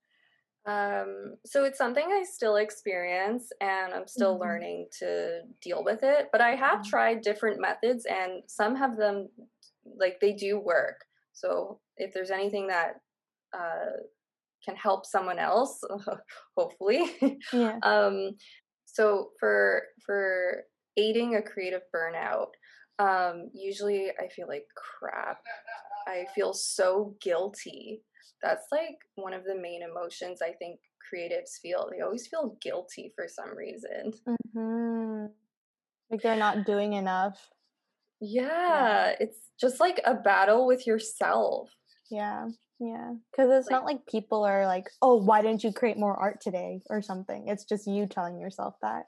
[0.67, 4.43] Um, so it's something I still experience and I'm still mm-hmm.
[4.43, 6.27] learning to deal with it.
[6.33, 6.91] But I have mm-hmm.
[6.91, 9.29] tried different methods and some have them
[9.99, 11.05] like they do work.
[11.33, 12.95] So if there's anything that
[13.57, 14.01] uh,
[14.65, 15.81] can help someone else,
[16.57, 17.13] hopefully.
[17.53, 17.79] Yeah.
[17.83, 18.33] um,
[18.87, 20.65] so for for
[20.97, 22.49] aiding a creative burnout,
[22.99, 25.39] um, usually I feel like crap.
[26.09, 28.03] I feel so guilty
[28.43, 31.89] that's like one of the main emotions I think creatives feel.
[31.91, 34.13] They always feel guilty for some reason.
[34.29, 35.27] Mm-hmm.
[36.11, 37.39] Like they're not doing enough.
[38.21, 41.71] Yeah, yeah, it's just like a battle with yourself.
[42.11, 43.13] Yeah, yeah.
[43.31, 46.41] Because it's like, not like people are like, oh, why didn't you create more art
[46.41, 47.49] today or something?
[47.49, 49.05] It's just you telling yourself that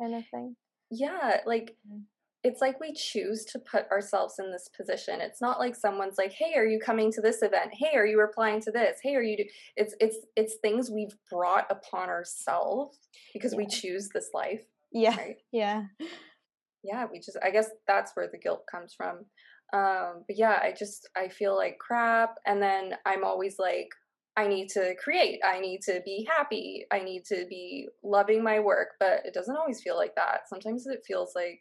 [0.00, 0.56] kind of thing.
[0.90, 2.02] Yeah, like mm
[2.46, 5.20] it's like we choose to put ourselves in this position.
[5.20, 7.72] It's not like someone's like, "Hey, are you coming to this event?
[7.72, 8.98] Hey, are you replying to this?
[9.02, 9.50] Hey, are you?" Do-?
[9.76, 12.98] It's it's it's things we've brought upon ourselves
[13.34, 13.58] because yeah.
[13.58, 14.62] we choose this life.
[14.92, 15.16] Yeah.
[15.16, 15.36] Right?
[15.52, 15.82] Yeah.
[16.84, 19.24] Yeah, we just I guess that's where the guilt comes from.
[19.72, 23.88] Um, but yeah, I just I feel like crap and then I'm always like
[24.36, 25.40] I need to create.
[25.44, 26.86] I need to be happy.
[26.92, 30.42] I need to be loving my work, but it doesn't always feel like that.
[30.48, 31.58] Sometimes it feels like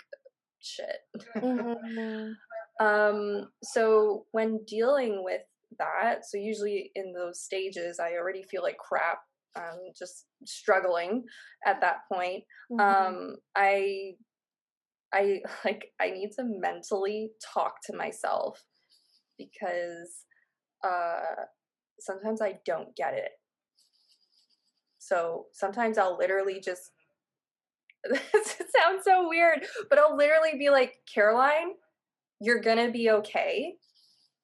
[0.65, 0.99] shit.
[1.37, 2.31] Mm-hmm.
[2.85, 5.41] um, so when dealing with
[5.79, 9.19] that, so usually in those stages, I already feel like crap.
[9.57, 11.23] Um, just struggling
[11.65, 12.43] at that point.
[12.69, 12.79] Mm-hmm.
[12.81, 14.15] Um, I,
[15.13, 18.61] I like I need to mentally talk to myself
[19.37, 20.25] because
[20.83, 21.45] uh,
[21.99, 23.31] sometimes I don't get it.
[24.99, 26.91] So sometimes I'll literally just
[28.33, 31.73] this sounds so weird, but I'll literally be like, Caroline,
[32.39, 33.75] you're gonna be okay.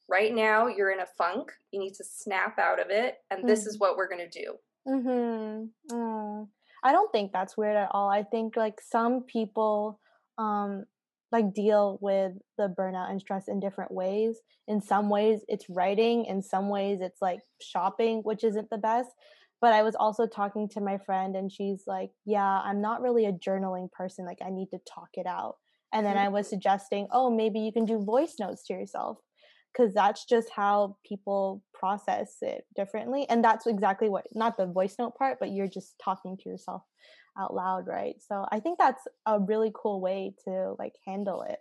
[0.10, 1.52] Right now, you're in a funk.
[1.72, 3.48] You need to snap out of it, and mm-hmm.
[3.48, 3.80] this is mm-hmm.
[3.82, 4.56] what we're gonna do.
[4.88, 5.66] Hmm.
[5.92, 6.48] Mm.
[6.84, 8.10] I don't think that's weird at all.
[8.10, 10.00] I think like some people,
[10.40, 10.86] um,
[11.32, 14.40] like deal with the burnout and stress in different ways.
[14.68, 16.26] In some ways, it's writing.
[16.26, 19.10] In some ways, it's like shopping, which isn't the best
[19.62, 23.26] but I was also talking to my friend and she's like, "Yeah, I'm not really
[23.26, 24.26] a journaling person.
[24.26, 25.58] Like I need to talk it out."
[25.94, 26.26] And then mm.
[26.26, 29.20] I was suggesting, "Oh, maybe you can do voice notes to yourself."
[29.74, 33.30] Cuz that's just how people process it differently.
[33.30, 36.84] And that's exactly what not the voice note part, but you're just talking to yourself
[37.38, 38.22] out loud, right?
[38.22, 41.60] So I think that's a really cool way to like handle it.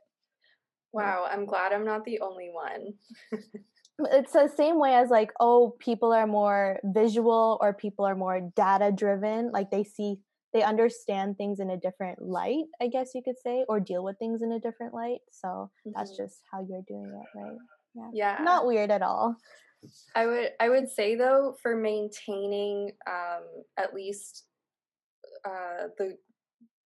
[0.93, 2.95] Wow, I'm glad I'm not the only one.
[4.13, 8.41] it's the same way as like oh people are more visual or people are more
[8.57, 10.17] data driven like they see
[10.53, 14.19] they understand things in a different light i guess you could say or deal with
[14.19, 15.91] things in a different light so mm-hmm.
[15.95, 17.57] that's just how you're doing it right
[17.95, 18.37] yeah.
[18.39, 19.37] yeah not weird at all
[20.15, 23.43] i would i would say though for maintaining um
[23.79, 24.45] at least
[25.45, 26.17] uh the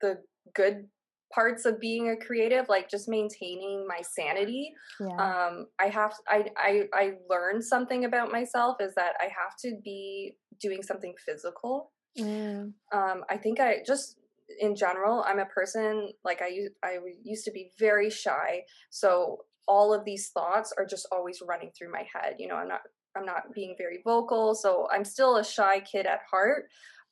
[0.00, 0.18] the
[0.55, 0.87] good
[1.35, 5.47] parts of being a creative like just maintaining my sanity yeah.
[5.49, 9.77] um i have I, I i learned something about myself is that i have to
[9.83, 12.73] be doing something physical mm.
[12.92, 14.18] um i think i just
[14.61, 19.92] in general i'm a person like i i used to be very shy so all
[19.94, 22.83] of these thoughts are just always running through my head you know i'm not
[23.16, 26.66] i'm not being very vocal so i'm still a shy kid at heart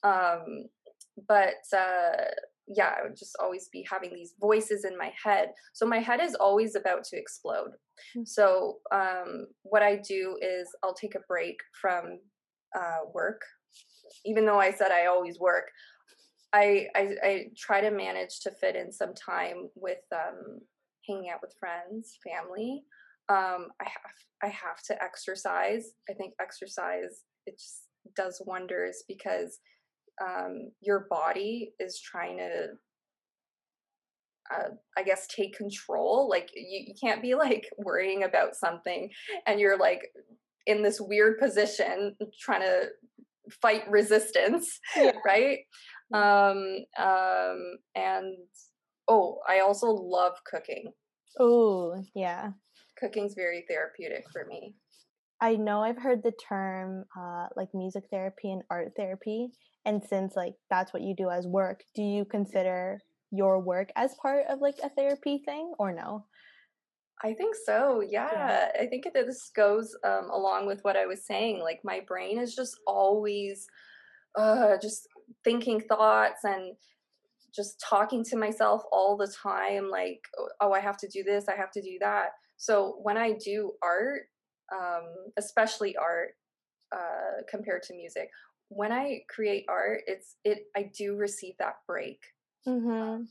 [0.04, 0.66] um
[1.26, 2.24] but uh
[2.68, 5.48] yeah, I would just always be having these voices in my head.
[5.72, 7.70] So my head is always about to explode.
[8.16, 8.24] Mm-hmm.
[8.24, 12.18] So um, what I do is I'll take a break from
[12.76, 13.42] uh, work,
[14.24, 15.70] even though I said I always work.
[16.54, 20.60] I, I, I try to manage to fit in some time with um,
[21.08, 22.84] hanging out with friends, family.
[23.28, 24.12] Um, I have
[24.44, 25.92] I have to exercise.
[26.10, 27.82] I think exercise it just
[28.16, 29.58] does wonders because
[30.22, 32.66] um, your body is trying to
[34.52, 36.28] uh, I guess take control.
[36.28, 39.10] Like you, you can't be like worrying about something
[39.46, 40.10] and you're like
[40.66, 42.88] in this weird position trying to
[43.60, 45.12] fight resistance, yeah.
[45.26, 45.58] right?
[46.14, 48.36] Um, um, and
[49.08, 50.92] oh, I also love cooking.
[51.40, 52.50] Oh, yeah.
[52.98, 54.74] Cooking's very therapeutic for me.
[55.40, 59.48] I know I've heard the term uh, like music therapy and art therapy,
[59.84, 64.14] and since like that's what you do as work, do you consider your work as
[64.20, 66.26] part of like a therapy thing or no?
[67.24, 68.02] I think so.
[68.06, 68.28] Yeah.
[68.32, 68.68] yeah.
[68.80, 71.60] I think this goes um, along with what I was saying.
[71.60, 73.66] Like my brain is just always
[74.36, 75.08] uh, just
[75.44, 76.74] thinking thoughts and
[77.54, 79.88] just talking to myself all the time.
[79.90, 80.20] Like,
[80.60, 81.48] oh, I have to do this.
[81.48, 82.30] I have to do that.
[82.56, 84.22] So when I do art,
[84.72, 85.04] um,
[85.36, 86.30] especially art
[86.94, 88.30] uh, compared to music,
[88.74, 90.64] when I create art, it's it.
[90.76, 92.20] I do receive that break.
[92.66, 93.22] Mm-hmm.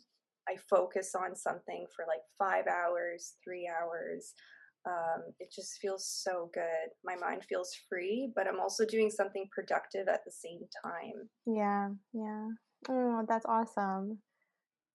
[0.50, 4.34] I focus on something for like five hours, three hours.
[4.88, 6.90] Um, it just feels so good.
[7.04, 11.30] My mind feels free, but I'm also doing something productive at the same time.
[11.46, 12.48] Yeah, yeah.
[12.90, 14.20] Oh, that's awesome.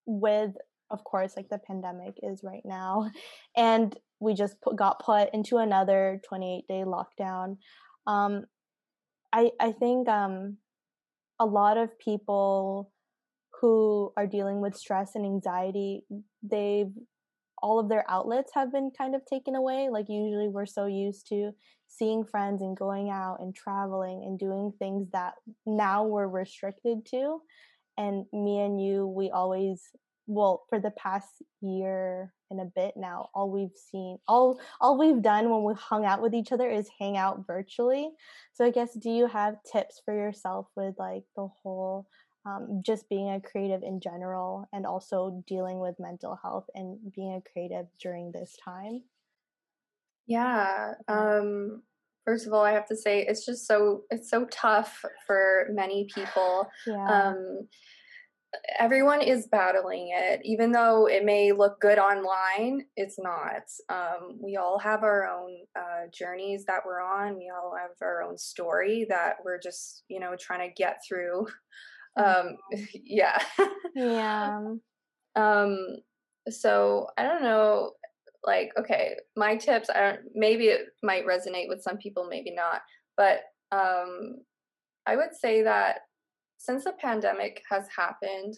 [0.06, 0.52] With,
[0.90, 3.10] of course, like the pandemic is right now,
[3.56, 7.56] and we just put, got put into another 28 day lockdown.
[8.08, 8.44] Um,
[9.32, 10.58] I I think um,
[11.38, 12.92] a lot of people
[13.60, 16.04] who are dealing with stress and anxiety,
[16.42, 16.92] they've
[17.62, 19.88] all of their outlets have been kind of taken away.
[19.90, 21.52] Like usually we're so used to
[21.88, 25.34] seeing friends and going out and traveling and doing things that
[25.64, 27.40] now we're restricted to.
[27.96, 29.90] And me and you, we always
[30.26, 35.22] well, for the past year and a bit now, all we've seen all all we've
[35.22, 38.10] done when we hung out with each other is hang out virtually.
[38.52, 42.06] So I guess do you have tips for yourself with like the whole
[42.46, 47.34] um, just being a creative in general and also dealing with mental health and being
[47.34, 49.02] a creative during this time?
[50.26, 50.94] Yeah.
[51.08, 51.82] Um,
[52.24, 56.08] first of all, I have to say it's just so it's so tough for many
[56.12, 56.68] people.
[56.86, 57.06] Yeah.
[57.06, 57.68] Um,
[58.78, 60.40] everyone is battling it.
[60.44, 63.62] Even though it may look good online it's not.
[63.88, 67.36] Um, we all have our own uh, journeys that we're on.
[67.36, 71.46] We all have our own story that we're just you know trying to get through.
[72.16, 72.56] Um
[72.94, 73.38] yeah.
[73.94, 74.60] Yeah.
[75.36, 75.98] Um
[76.50, 77.92] so i don't know
[78.44, 82.82] like okay my tips i don't maybe it might resonate with some people maybe not
[83.16, 83.40] but
[83.72, 84.36] um
[85.06, 86.00] i would say that
[86.66, 88.54] since the pandemic has happened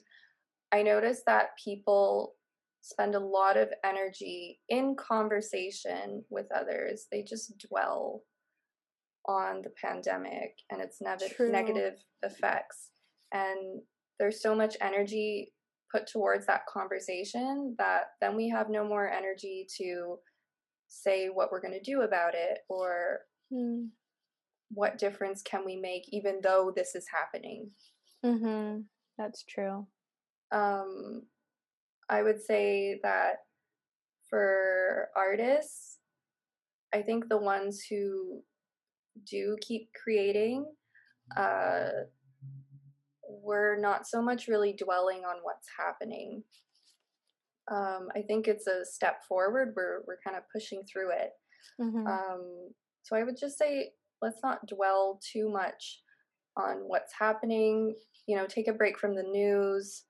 [0.73, 2.35] i noticed that people
[2.88, 7.07] spend a lot of energy in conversation with others.
[7.11, 8.23] They just dwell
[9.27, 12.90] on the pandemic and its ne- negative effects.
[13.33, 13.81] And
[14.18, 15.53] there's so much energy
[15.92, 20.18] put towards that conversation that then we have no more energy to
[20.88, 23.21] say what we're going to do about it or
[23.53, 23.87] mm.
[24.71, 27.71] what difference can we make even though this is happening
[28.24, 28.85] mhm
[29.16, 29.87] that's true
[30.52, 31.22] um
[32.09, 33.37] i would say that
[34.28, 35.98] for artists
[36.92, 38.42] i think the ones who
[39.26, 40.64] do keep creating
[41.37, 41.88] uh
[43.28, 46.42] we're not so much really dwelling on what's happening.
[47.70, 49.74] Um, I think it's a step forward.
[49.76, 51.31] We're we're kind of pushing through it.
[51.81, 52.07] Mm-hmm.
[52.07, 52.70] Um,
[53.02, 53.90] so I would just say
[54.22, 56.00] let's not dwell too much
[56.59, 57.94] on what's happening.
[58.27, 60.05] You know, take a break from the news,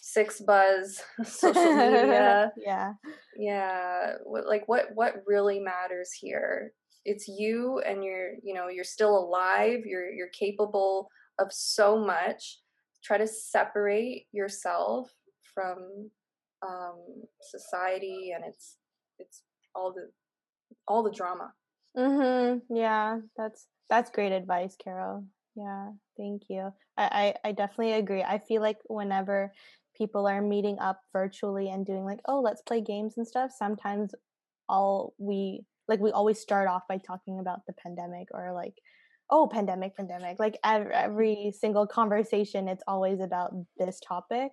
[0.00, 2.52] six buzz, social media.
[2.64, 2.92] yeah,
[3.36, 4.14] yeah.
[4.26, 6.72] Like what what really matters here?
[7.04, 9.80] It's you, and you're you know you're still alive.
[9.84, 12.60] You're you're capable of so much
[13.06, 15.10] try to separate yourself
[15.54, 16.10] from
[16.66, 16.98] um,
[17.40, 18.76] society and it's
[19.18, 19.42] it's
[19.74, 20.10] all the
[20.88, 21.52] all the drama
[21.96, 25.24] mhm yeah that's that's great advice carol
[25.56, 26.72] yeah thank you.
[26.96, 28.22] I, I i definitely agree.
[28.22, 29.52] I feel like whenever
[29.96, 34.14] people are meeting up virtually and doing like oh let's play games and stuff sometimes
[34.68, 38.74] all we like we always start off by talking about the pandemic or like
[39.30, 40.38] oh pandemic pandemic.
[40.38, 44.52] Like every, every single conversation it's always about this topic.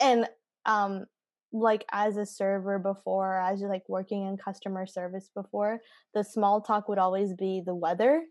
[0.00, 0.28] And
[0.66, 1.06] um
[1.52, 5.80] like as a server before as like working in customer service before
[6.14, 8.22] the small talk would always be the weather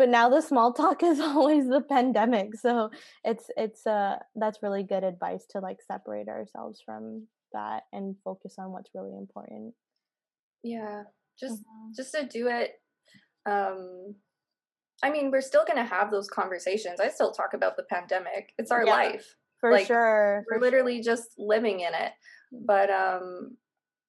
[0.00, 2.90] but now the small talk is always the pandemic so
[3.22, 8.54] it's it's uh that's really good advice to like separate ourselves from that and focus
[8.58, 9.74] on what's really important
[10.62, 11.02] yeah
[11.38, 11.92] just mm-hmm.
[11.94, 12.72] just to do it
[13.46, 14.14] um
[15.02, 17.00] I mean, we're still going to have those conversations.
[17.00, 18.52] I still talk about the pandemic.
[18.58, 19.34] It's our yeah, life.
[19.58, 20.44] For like, sure.
[20.50, 21.14] We're literally sure.
[21.14, 22.12] just living in it.
[22.52, 23.56] But um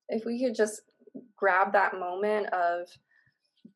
[0.09, 0.81] if we could just
[1.37, 2.89] grab that moment of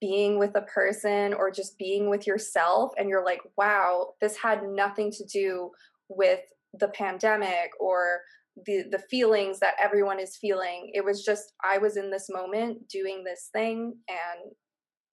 [0.02, 4.64] being with a person or just being with yourself and you're like, "Wow, this had
[4.64, 5.72] nothing to do
[6.10, 6.42] with
[6.74, 8.22] the pandemic or
[8.66, 10.92] the the feelings that everyone is feeling.
[10.94, 14.54] It was just I was in this moment doing this thing and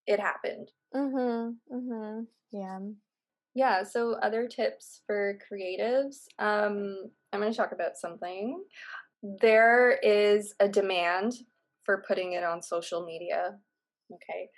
[0.07, 1.59] it happened." Mhm.
[1.71, 2.27] Mhm.
[2.53, 2.81] Yeah.
[3.55, 6.27] Yeah, so other tips for creatives.
[6.39, 8.65] Um, I'm going to talk about something.
[9.23, 11.35] There is a demand
[11.85, 13.59] for putting it on social media.
[14.13, 14.51] Okay.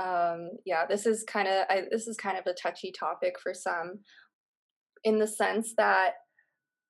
[0.00, 4.00] Um, yeah, this is kind of this is kind of a touchy topic for some,
[5.04, 6.12] in the sense that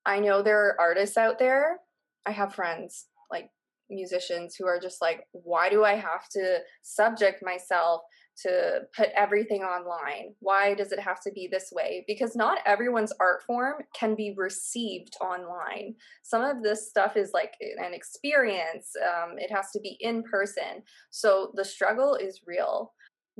[0.07, 1.79] I know there are artists out there.
[2.27, 3.51] I have friends like
[3.91, 8.03] musicians who are just like, why do I have to subject myself
[8.43, 10.35] to put everything online?
[10.39, 12.05] Why does it have to be this way?
[12.07, 15.95] Because not everyone's art form can be received online.
[16.23, 20.83] Some of this stuff is like an experience, um, it has to be in person.
[21.11, 22.93] So the struggle is real.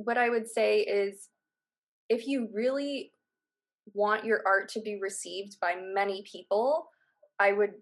[0.03, 1.29] What I would say is
[2.09, 3.11] if you really
[3.93, 6.87] want your art to be received by many people,
[7.39, 7.73] I would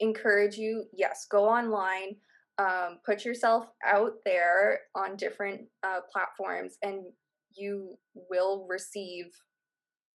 [0.00, 2.16] encourage you yes, go online,
[2.58, 7.04] um, put yourself out there on different uh, platforms and
[7.54, 7.96] you
[8.30, 9.26] will receive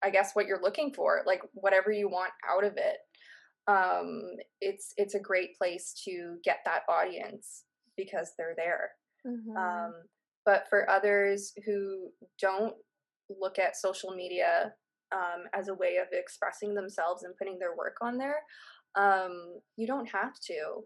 [0.03, 2.97] i guess what you're looking for like whatever you want out of it
[3.67, 4.23] um,
[4.59, 7.63] it's it's a great place to get that audience
[7.95, 8.89] because they're there
[9.25, 9.55] mm-hmm.
[9.55, 9.93] um,
[10.45, 12.73] but for others who don't
[13.39, 14.73] look at social media
[15.13, 18.39] um, as a way of expressing themselves and putting their work on there
[18.95, 20.83] um, you don't have to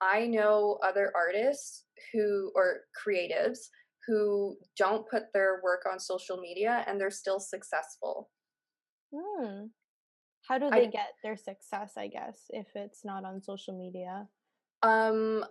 [0.00, 3.58] I know other artists who or creatives
[4.06, 8.28] who don't put their work on social media and they're still successful.
[9.14, 9.66] Hmm.
[10.46, 14.28] How do they I, get their success, I guess, if it's not on social media?
[14.82, 15.44] Um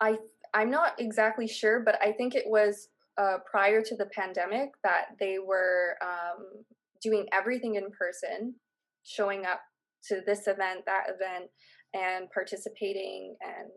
[0.00, 0.18] I
[0.54, 2.88] I'm not exactly sure, but I think it was
[3.20, 6.64] uh, prior to the pandemic that they were um,
[7.02, 8.54] doing everything in person,
[9.04, 9.60] showing up
[10.08, 11.50] to this event, that event,
[11.94, 13.70] and participating and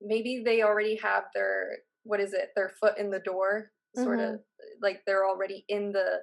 [0.00, 4.34] maybe they already have their what is it their foot in the door sort mm-hmm.
[4.34, 4.40] of
[4.82, 6.18] like they're already in the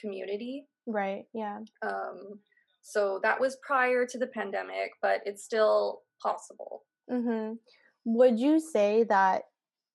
[0.00, 2.38] community right yeah um
[2.82, 7.54] so that was prior to the pandemic but it's still possible mm-hmm.
[8.04, 9.42] Would you say that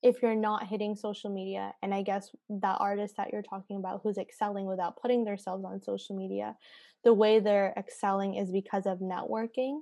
[0.01, 3.99] if you're not hitting social media and i guess that artist that you're talking about
[4.01, 6.55] who's excelling without putting themselves on social media
[7.03, 9.80] the way they're excelling is because of networking?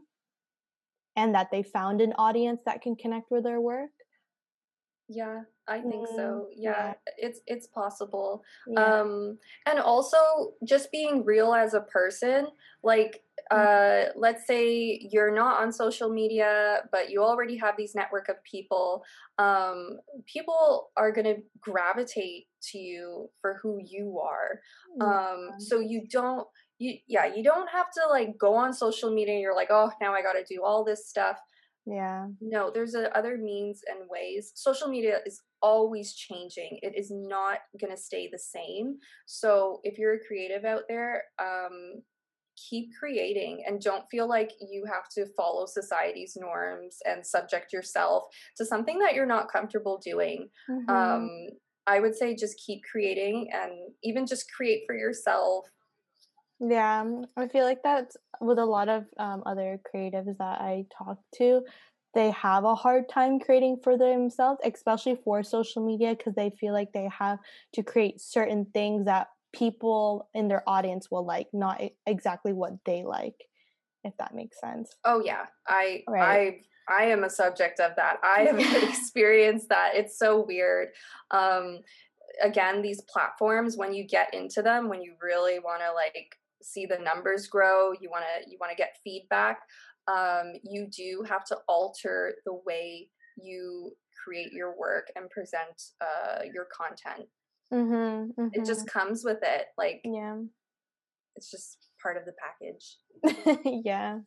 [1.15, 3.89] And that they found an audience that can connect with their work?
[5.09, 8.43] Yeah i think mm, so yeah, yeah, it's it's possible.
[8.67, 9.01] Yeah.
[9.01, 10.17] um and also
[10.65, 12.47] just being real as a person
[12.83, 13.57] like mm.
[13.57, 18.43] uh let's say you're not on social media but you already have these network of
[18.43, 19.03] people
[19.37, 24.59] um people are going to gravitate to you for who you are.
[24.99, 26.47] Um so you don't
[26.79, 29.91] you yeah you don't have to like go on social media and you're like oh
[30.01, 31.37] now i gotta do all this stuff.
[31.85, 32.27] Yeah.
[32.41, 34.51] No there's a, other means and ways.
[34.55, 40.15] Social media is always changing it is not gonna stay the same so if you're
[40.15, 42.01] a creative out there um
[42.69, 48.23] keep creating and don't feel like you have to follow society's norms and subject yourself
[48.55, 50.89] to something that you're not comfortable doing mm-hmm.
[50.89, 51.29] um
[51.85, 53.71] i would say just keep creating and
[54.03, 55.65] even just create for yourself
[56.59, 57.05] yeah,
[57.35, 61.61] I feel like that's with a lot of um, other creatives that I talk to.
[62.17, 66.73] They have a hard time creating for themselves, especially for social media, because they feel
[66.73, 67.37] like they have
[67.73, 73.03] to create certain things that people in their audience will like, not exactly what they
[73.03, 73.35] like.
[74.03, 74.95] If that makes sense.
[75.05, 76.59] Oh yeah, I right.
[76.89, 78.17] I I am a subject of that.
[78.23, 78.59] I have
[78.89, 79.91] experienced that.
[79.93, 80.87] It's so weird.
[81.29, 81.81] Um,
[82.41, 86.87] again, these platforms, when you get into them, when you really want to like see
[86.87, 89.59] the numbers grow you want to you want to get feedback
[90.07, 93.91] um, you do have to alter the way you
[94.23, 97.27] create your work and present uh, your content
[97.73, 98.47] mm-hmm, mm-hmm.
[98.53, 98.99] it just mm-hmm.
[98.99, 100.37] comes with it like yeah
[101.35, 102.97] it's just part of the package
[103.85, 104.19] yeah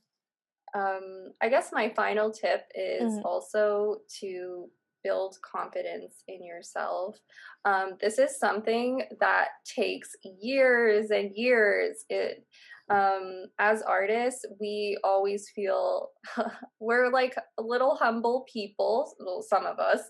[0.76, 3.26] um, i guess my final tip is mm-hmm.
[3.26, 4.68] also to
[5.02, 7.16] build confidence in yourself.
[7.64, 10.10] Um, this is something that takes
[10.40, 12.04] years and years.
[12.08, 12.44] It,
[12.90, 16.08] um, as artists, we always feel
[16.80, 19.12] we're like little humble people.
[19.20, 20.00] Well, some of us,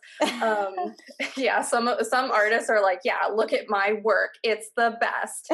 [0.43, 0.95] um,
[1.37, 1.63] yeah.
[1.63, 5.53] Some some artists are like, yeah, look at my work; it's the best.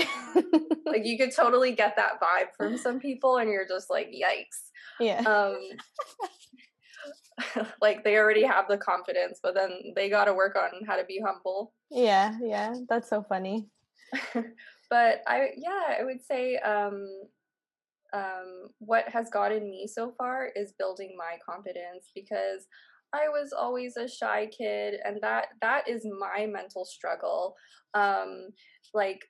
[0.87, 4.71] like you could totally get that vibe from some people, and you're just like, yikes.
[5.01, 5.23] Yeah.
[5.23, 5.59] Um,
[7.83, 11.05] like they already have the confidence, but then they got to work on how to
[11.05, 11.73] be humble.
[11.91, 13.67] Yeah, yeah, that's so funny.
[14.91, 17.07] But I, yeah, I would say um,
[18.13, 22.67] um, what has gotten me so far is building my confidence because
[23.13, 27.55] I was always a shy kid, and that that is my mental struggle.
[27.95, 28.49] Um,
[28.95, 29.21] like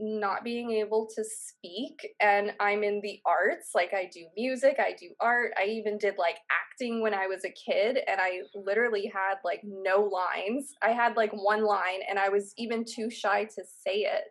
[0.00, 4.94] not being able to speak and I'm in the arts like I do music I
[4.98, 9.10] do art I even did like acting when I was a kid and I literally
[9.14, 10.72] had like no lines.
[10.82, 14.24] I had like one line and I was even too shy to say it.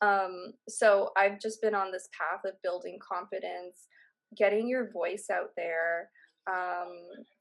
[0.00, 3.88] Um so I've just been on this path of building confidence
[4.36, 6.08] getting your voice out there
[6.48, 6.96] um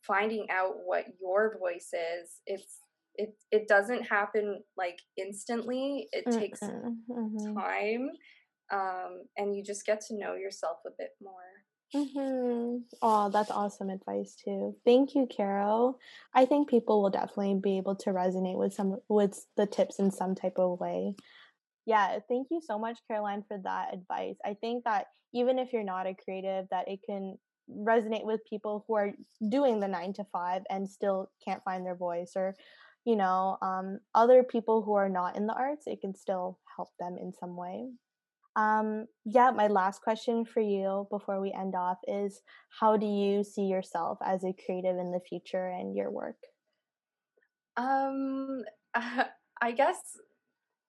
[0.08, 2.42] finding out what your voice is.
[2.48, 2.80] It's
[3.20, 6.40] it it doesn't happen like instantly it mm-hmm.
[6.40, 7.60] takes mm-hmm.
[7.60, 8.10] time
[8.72, 11.34] um, and you just get to know yourself a bit more
[11.94, 12.78] mm-hmm.
[13.02, 16.00] oh that's awesome advice too thank you carol
[16.34, 20.10] i think people will definitely be able to resonate with some with the tips in
[20.10, 21.14] some type of way
[21.86, 25.84] yeah thank you so much caroline for that advice i think that even if you're
[25.84, 27.38] not a creative that it can
[27.70, 29.12] resonate with people who are
[29.50, 32.56] doing the nine to five and still can't find their voice or
[33.06, 36.90] you know um, other people who are not in the arts it can still help
[37.00, 37.90] them in some way.
[38.56, 42.42] Um, yeah my last question for you before we end off is
[42.80, 46.38] how do you see yourself as a creative in the future and your work?
[47.78, 48.64] Um
[49.62, 49.98] i guess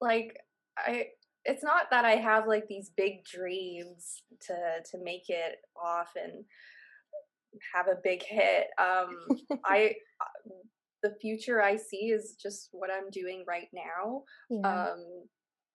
[0.00, 0.36] like
[0.78, 1.06] i
[1.44, 4.54] it's not that i have like these big dreams to
[4.90, 6.44] to make it off and
[7.74, 8.68] have a big hit.
[8.78, 9.16] Um
[9.64, 9.94] i
[11.02, 14.22] the future I see is just what I'm doing right now.
[14.50, 14.90] Yeah.
[14.90, 15.04] Um,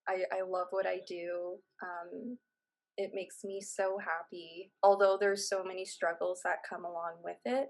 [0.08, 1.56] I, I love what I do.
[1.82, 2.38] Um,
[2.96, 7.68] it makes me so happy, although there's so many struggles that come along with it.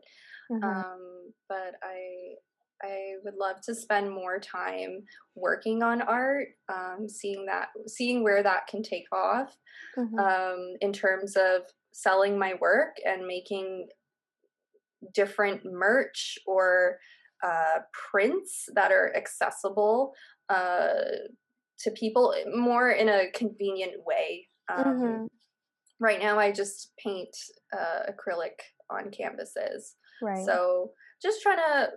[0.52, 0.64] Mm-hmm.
[0.64, 2.34] Um, but I
[2.82, 5.02] I would love to spend more time
[5.34, 9.56] working on art, um, seeing that, seeing where that can take off,
[9.96, 10.18] mm-hmm.
[10.18, 13.88] um, in terms of selling my work and making
[15.14, 16.98] different merch or
[17.44, 17.80] uh,
[18.10, 20.12] prints that are accessible
[20.48, 20.88] uh,
[21.80, 24.48] to people more in a convenient way.
[24.72, 25.24] Um, mm-hmm.
[25.98, 27.34] Right now, I just paint
[27.72, 28.58] uh, acrylic
[28.90, 29.94] on canvases.
[30.22, 30.44] Right.
[30.44, 31.90] So just trying to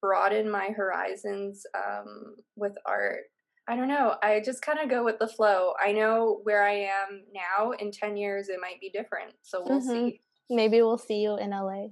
[0.00, 3.22] broaden my horizons um, with art.
[3.66, 4.16] I don't know.
[4.22, 5.72] I just kind of go with the flow.
[5.82, 7.70] I know where I am now.
[7.72, 9.32] In 10 years, it might be different.
[9.42, 9.90] So we'll mm-hmm.
[9.90, 10.20] see.
[10.50, 11.86] Maybe we'll see you in LA.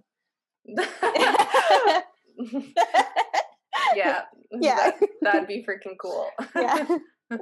[3.94, 4.22] yeah.
[4.60, 4.90] Yeah.
[4.90, 6.28] That, that'd be freaking cool.
[6.54, 6.86] yeah.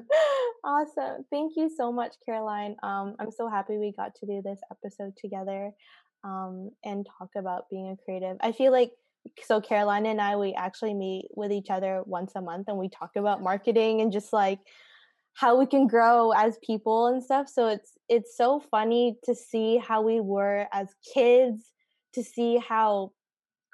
[0.64, 1.24] awesome.
[1.28, 2.76] Thank you so much, Caroline.
[2.84, 5.72] Um, I'm so happy we got to do this episode together
[6.22, 8.36] um, and talk about being a creative.
[8.40, 8.92] I feel like
[9.42, 12.88] so Caroline and I we actually meet with each other once a month and we
[12.88, 14.60] talk about marketing and just like
[15.34, 17.48] how we can grow as people and stuff.
[17.48, 21.70] So it's it's so funny to see how we were as kids,
[22.14, 23.12] to see how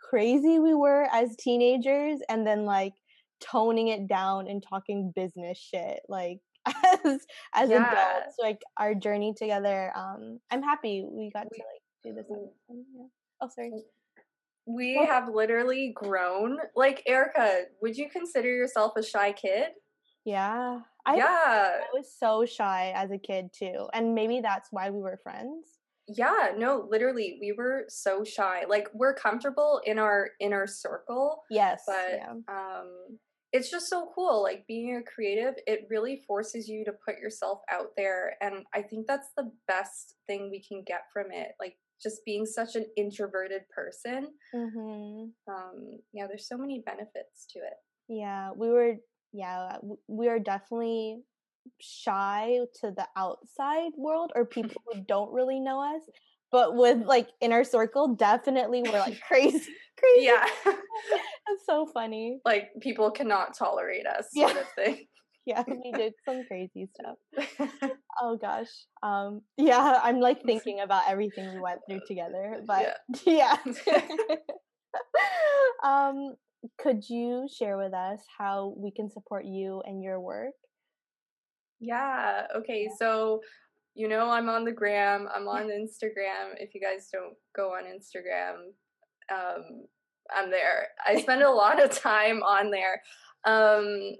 [0.08, 2.94] crazy we were as teenagers and then like
[3.40, 6.38] toning it down and talking business shit like
[7.04, 7.90] as as yeah.
[7.90, 13.06] adults like our journey together um i'm happy we got to like do this yeah.
[13.40, 13.72] oh sorry
[14.66, 15.06] we oh.
[15.06, 19.68] have literally grown like erica would you consider yourself a shy kid
[20.24, 24.90] yeah I, yeah i was so shy as a kid too and maybe that's why
[24.90, 25.75] we were friends
[26.08, 31.82] yeah no literally we were so shy like we're comfortable in our inner circle yes
[31.86, 32.32] but yeah.
[32.48, 33.18] um
[33.52, 37.60] it's just so cool like being a creative it really forces you to put yourself
[37.70, 41.74] out there and i think that's the best thing we can get from it like
[42.00, 45.52] just being such an introverted person mm-hmm.
[45.52, 47.74] um yeah there's so many benefits to it
[48.08, 48.94] yeah we were
[49.32, 49.76] yeah
[50.06, 51.18] we are definitely
[51.80, 56.02] shy to the outside world or people who don't really know us
[56.52, 59.58] but with like inner circle definitely we're like crazy
[59.98, 60.46] crazy yeah.
[60.66, 62.38] it's so funny.
[62.44, 64.48] Like people cannot tolerate us yeah.
[64.48, 65.06] sort of thing.
[65.46, 67.48] Yeah we did some crazy stuff.
[68.20, 68.68] Oh gosh
[69.02, 72.96] um yeah i'm like thinking about everything we went through together but
[73.26, 73.76] yeah, yeah.
[75.84, 76.34] um
[76.78, 80.54] could you share with us how we can support you and your work
[81.80, 82.46] yeah.
[82.56, 82.88] Okay.
[82.98, 83.40] So,
[83.94, 86.54] you know, I'm on the gram, I'm on Instagram.
[86.58, 88.72] If you guys don't go on Instagram,
[89.32, 89.86] um,
[90.34, 90.88] I'm there.
[91.04, 93.02] I spend a lot of time on there.
[93.44, 94.16] Um,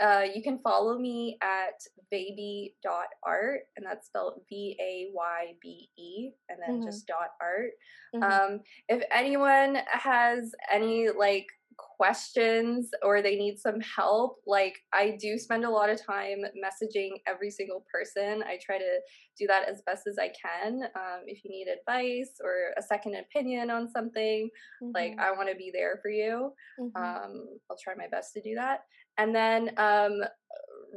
[0.00, 1.82] uh, you can follow me at
[2.12, 6.86] vaybe.art, and that's spelled V A Y B E, and then mm-hmm.
[6.86, 7.72] just dot art.
[8.14, 8.54] Mm-hmm.
[8.54, 11.46] Um, if anyone has any like
[11.78, 17.10] questions or they need some help, like I do spend a lot of time messaging
[17.26, 18.42] every single person.
[18.46, 18.98] I try to
[19.38, 20.82] do that as best as I can.
[20.94, 24.50] Um, if you need advice or a second opinion on something,
[24.82, 24.90] mm-hmm.
[24.94, 26.52] like I want to be there for you.
[26.80, 27.02] Mm-hmm.
[27.02, 28.80] Um, I'll try my best to do that.
[29.16, 30.20] And then um,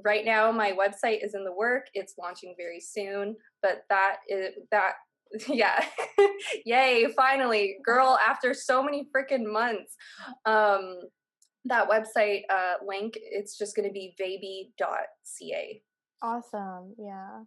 [0.03, 1.87] right now my website is in the work.
[1.93, 4.93] It's launching very soon, but that is that
[5.47, 5.83] yeah.
[6.65, 9.95] Yay finally girl after so many freaking months
[10.45, 10.99] um
[11.65, 15.81] that website uh link it's just going to be vaybe.ca
[16.21, 17.41] awesome yeah.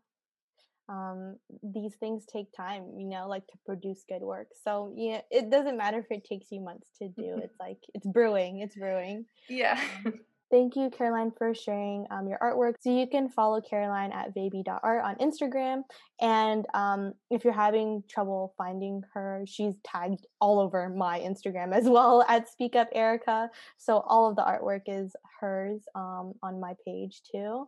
[0.89, 5.51] Um these things take time you know like to produce good work so yeah it
[5.51, 9.25] doesn't matter if it takes you months to do it's like it's brewing it's brewing.
[9.49, 9.81] Yeah.
[10.07, 10.21] Um,
[10.51, 12.75] Thank you, Caroline, for sharing um, your artwork.
[12.81, 15.83] So you can follow Caroline at vaybe.art on Instagram.
[16.21, 21.89] And um, if you're having trouble finding her, she's tagged all over my Instagram as
[21.89, 23.49] well at Speak Up Erica.
[23.79, 27.67] So all of the artwork is hers um, on my page too.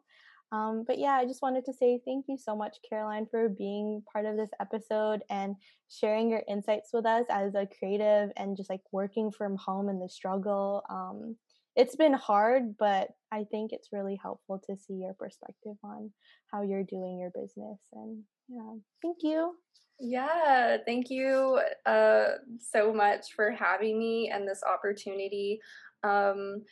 [0.53, 4.03] Um, but yeah, I just wanted to say thank you so much, Caroline, for being
[4.12, 5.57] part of this episode and
[5.89, 9.99] sharing your insights with us as a creative and just like working from home in
[9.99, 10.85] the struggle.
[11.77, 16.11] It's been hard, but I think it's really helpful to see your perspective on
[16.51, 17.79] how you're doing your business.
[17.93, 18.72] And yeah,
[19.03, 19.55] thank you.
[19.99, 22.27] Yeah, thank you uh,
[22.61, 25.59] so much for having me and this opportunity.
[26.03, 26.62] Um,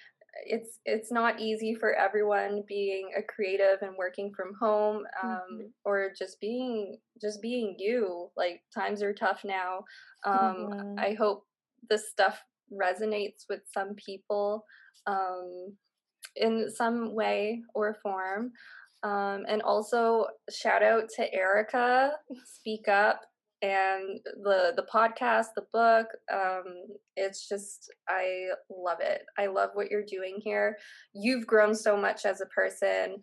[0.47, 5.67] it's it's not easy for everyone being a creative and working from home um, mm-hmm.
[5.85, 9.85] or just being just being you like times are tough now
[10.25, 10.99] um, mm-hmm.
[10.99, 11.45] i hope
[11.89, 12.43] this stuff
[12.73, 14.65] resonates with some people
[15.07, 15.77] um,
[16.37, 18.53] in some way or form.
[19.03, 22.13] Um, and also shout out to Erica,
[22.47, 23.21] Speak Up,
[23.61, 26.07] and the the podcast, the book.
[26.33, 26.65] Um,
[27.17, 29.23] it's just I love it.
[29.39, 30.77] I love what you're doing here.
[31.15, 33.17] You've grown so much as a person.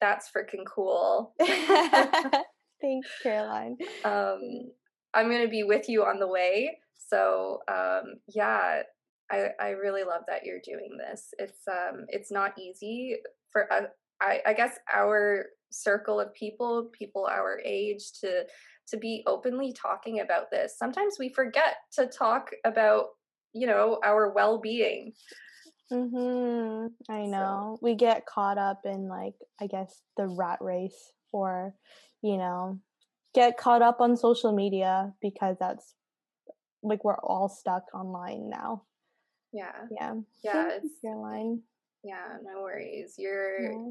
[0.00, 1.34] That's freaking cool.
[1.40, 3.76] Thanks, Caroline.
[4.04, 4.70] Um,
[5.14, 6.78] I'm gonna be with you on the way.
[7.08, 8.82] So um, yeah,
[9.30, 11.28] I, I really love that you're doing this.
[11.38, 13.16] It's um it's not easy
[13.50, 13.86] for uh,
[14.20, 18.44] I, I guess our circle of people, people our age, to
[18.88, 20.76] to be openly talking about this.
[20.78, 23.06] Sometimes we forget to talk about
[23.52, 25.12] you know our well being.
[25.92, 26.90] Mhm.
[27.08, 27.76] I know.
[27.76, 27.78] So.
[27.82, 31.74] We get caught up in like I guess the rat race or
[32.22, 32.78] you know
[33.34, 35.94] get caught up on social media because that's
[36.84, 38.82] like we're all stuck online now.
[39.52, 39.72] Yeah.
[39.90, 40.14] Yeah.
[40.42, 40.68] Yeah.
[40.72, 41.62] It's Caroline.
[42.04, 43.14] Yeah, no worries.
[43.18, 43.90] You're yeah.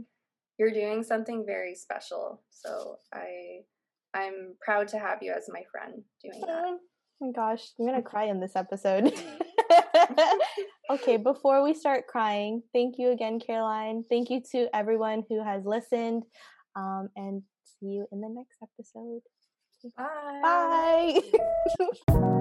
[0.59, 2.41] you're doing something very special.
[2.51, 3.61] So I
[4.13, 6.63] I'm proud to have you as my friend doing that.
[6.65, 6.79] Oh
[7.19, 9.11] my gosh, I'm gonna cry in this episode.
[10.91, 14.03] okay, before we start crying, thank you again, Caroline.
[14.09, 16.23] Thank you to everyone who has listened.
[16.75, 19.21] Um, and see you in the next episode.
[19.97, 21.19] Bye.
[22.07, 22.39] Bye.